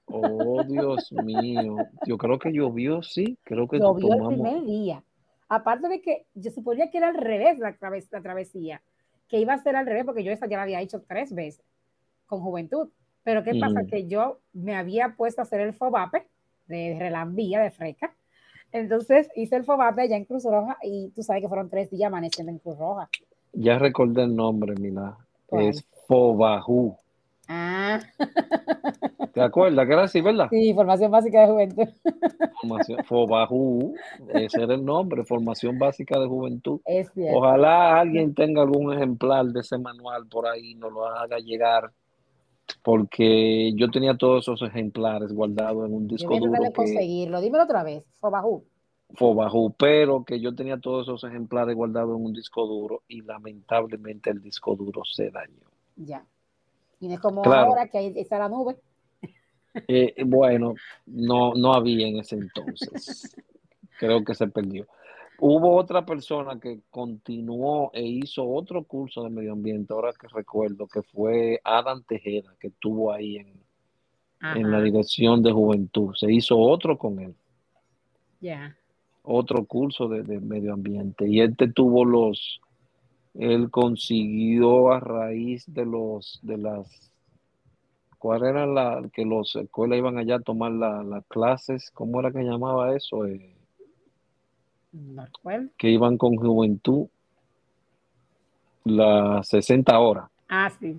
[0.06, 1.76] Oh, Dios mío.
[2.06, 3.38] Yo creo que llovió, sí.
[3.44, 5.02] Creo que llovió el primer día.
[5.48, 8.82] Aparte de que yo suponía que era al revés la, la travesía,
[9.28, 11.64] que iba a ser al revés porque yo esa ya la había hecho tres veces
[12.26, 12.88] con juventud.
[13.24, 13.84] Pero ¿qué pasa?
[13.84, 16.26] Que yo me había puesto a hacer el FOBAPE
[16.66, 18.14] de Relambía, de Freca.
[18.72, 22.08] Entonces hice el FOBAPE allá en Cruz Roja y tú sabes que fueron tres días
[22.08, 23.08] amaneciendo en Cruz Roja.
[23.52, 25.16] Ya recordé el nombre, mira.
[25.50, 26.96] Es Fobajú.
[27.48, 28.00] Ah.
[29.38, 30.48] ¿Te acuerdas que era así, verdad?
[30.50, 31.88] Sí, formación básica de juventud.
[32.60, 33.94] Formación, FOBAJU,
[34.34, 36.80] ese era el nombre, formación básica de juventud.
[36.84, 41.92] Es Ojalá alguien tenga algún ejemplar de ese manual por ahí, nos lo haga llegar,
[42.82, 46.60] porque yo tenía todos esos ejemplares guardados en un disco duro.
[46.60, 48.64] Que, conseguirlo, dímelo otra vez, FOBAJU.
[49.14, 54.30] FOBAJU, pero que yo tenía todos esos ejemplares guardados en un disco duro y lamentablemente
[54.30, 55.70] el disco duro se dañó.
[55.96, 56.26] Ya.
[57.00, 58.76] Y no es como ahora que ahí está la nube.
[59.86, 60.74] Eh, bueno,
[61.06, 63.36] no, no había en ese entonces.
[63.98, 64.86] Creo que se perdió.
[65.40, 70.88] Hubo otra persona que continuó e hizo otro curso de medio ambiente, ahora que recuerdo,
[70.88, 73.52] que fue Adam Tejeda, que estuvo ahí en,
[74.40, 76.12] en la dirección de juventud.
[76.16, 77.34] Se hizo otro con él.
[78.40, 78.76] Ya.
[79.22, 81.28] Otro curso de, de medio ambiente.
[81.28, 82.60] Y este tuvo los,
[83.34, 87.12] él consiguió a raíz de los de las
[88.18, 92.42] cuál era la que los escuelas iban allá a tomar las clases cómo era que
[92.42, 93.54] llamaba eso eh,
[95.76, 97.06] que iban con juventud
[98.84, 100.30] las 60 horas.
[100.48, 100.98] Ah sí.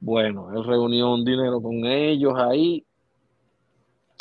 [0.00, 2.84] Bueno él reunió un dinero con ellos ahí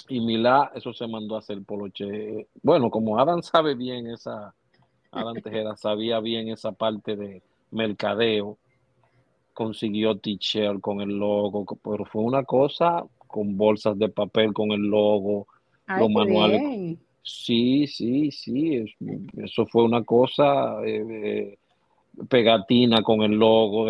[0.07, 2.47] Y Milá, eso se mandó a hacer poloche.
[2.61, 4.53] Bueno, como Adam sabe bien esa,
[5.11, 8.57] Adam Tejera sabía bien esa parte de mercadeo,
[9.55, 14.81] consiguió t-shirt con el logo, pero fue una cosa con bolsas de papel con el
[14.81, 15.47] logo,
[15.87, 16.99] los manuales.
[17.23, 18.85] Sí, sí, sí,
[19.37, 21.57] eso fue una cosa eh, eh,
[22.29, 23.87] pegatina con el logo,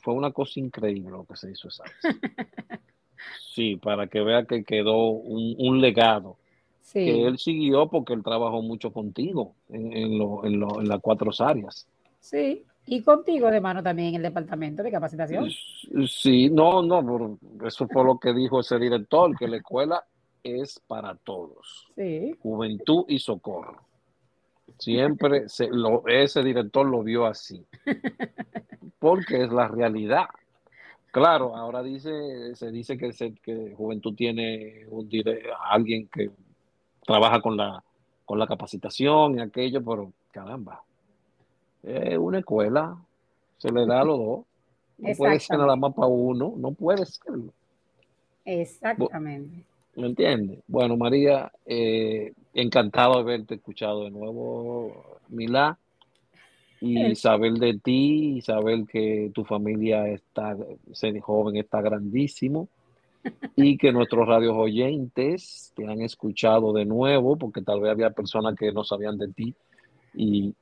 [0.00, 1.84] fue una cosa increíble lo que se hizo esa
[3.54, 6.36] Sí, para que vea que quedó un, legado.
[6.92, 11.88] Que él siguió porque él trabajó mucho contigo en, en las cuatro áreas.
[12.20, 15.50] Sí, y contigo de mano también en el departamento de capacitación.
[16.08, 20.04] Sí, no, no, eso fue lo que dijo ese director, que la escuela
[20.42, 21.88] es para todos.
[21.96, 22.36] Sí.
[22.40, 23.82] Juventud y socorro.
[24.78, 27.64] Siempre se, lo, ese director lo vio así.
[28.98, 30.26] Porque es la realidad.
[31.10, 33.10] Claro, ahora dice, se dice que,
[33.42, 35.08] que Juventud tiene un
[35.70, 36.30] alguien que
[37.04, 37.82] trabaja con la,
[38.24, 40.82] con la capacitación y aquello, pero caramba,
[41.86, 42.96] es una escuela,
[43.58, 44.40] se le da a los dos.
[44.98, 47.52] No puede ser nada más para uno, no puede serlo.
[48.44, 49.64] Exactamente.
[49.94, 50.58] ¿Me entiendes?
[50.66, 55.78] Bueno, María, eh, encantado de haberte escuchado de nuevo, Milá,
[56.80, 60.56] y saber de ti, y saber que tu familia está,
[60.92, 62.68] ser joven, está grandísimo,
[63.56, 68.54] y que nuestros radios oyentes te han escuchado de nuevo, porque tal vez había personas
[68.56, 69.54] que no sabían de ti,
[70.14, 70.54] y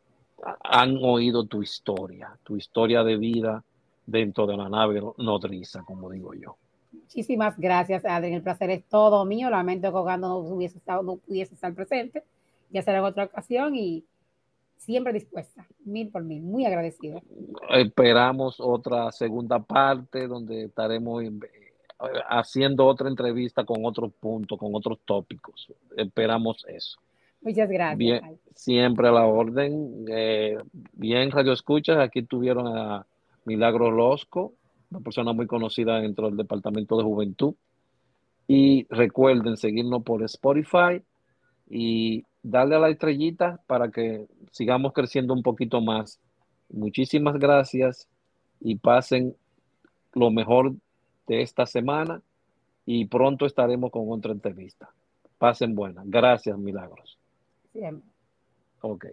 [0.63, 3.65] han oído tu historia, tu historia de vida
[4.07, 6.57] dentro de la nave nodriza, como digo yo.
[6.93, 8.35] Muchísimas gracias, Adrián.
[8.35, 9.51] El placer es todo mío.
[9.51, 12.23] Lamento que cuando no, hubiese estado, no pudiese estar presente.
[12.71, 14.05] Ya será en otra ocasión y
[14.77, 17.21] siempre dispuesta, mil por mil, muy agradecido.
[17.71, 21.23] Esperamos otra segunda parte donde estaremos
[22.29, 25.73] haciendo otra entrevista con otros puntos, con otros tópicos.
[25.97, 26.99] Esperamos eso.
[27.45, 27.99] Muchas gracias.
[27.99, 30.07] Bien, siempre a la orden.
[30.09, 30.57] Eh,
[30.95, 33.07] bien, Radio Escuchas, aquí tuvieron a
[33.45, 34.55] Milagro Losco,
[34.91, 37.55] una persona muy conocida dentro del Departamento de Juventud.
[38.49, 41.03] Y recuerden seguirnos por Spotify
[41.69, 46.21] y darle a la estrellita para que sigamos creciendo un poquito más.
[46.71, 48.09] Muchísimas gracias
[48.59, 49.37] y pasen
[50.15, 50.75] lo mejor
[51.27, 52.23] de esta semana
[52.87, 54.89] y pronto estaremos con otra entrevista.
[55.37, 56.05] Pasen buenas.
[56.09, 57.19] Gracias, Milagros.
[57.75, 58.11] Siempre.
[58.83, 59.07] Ok.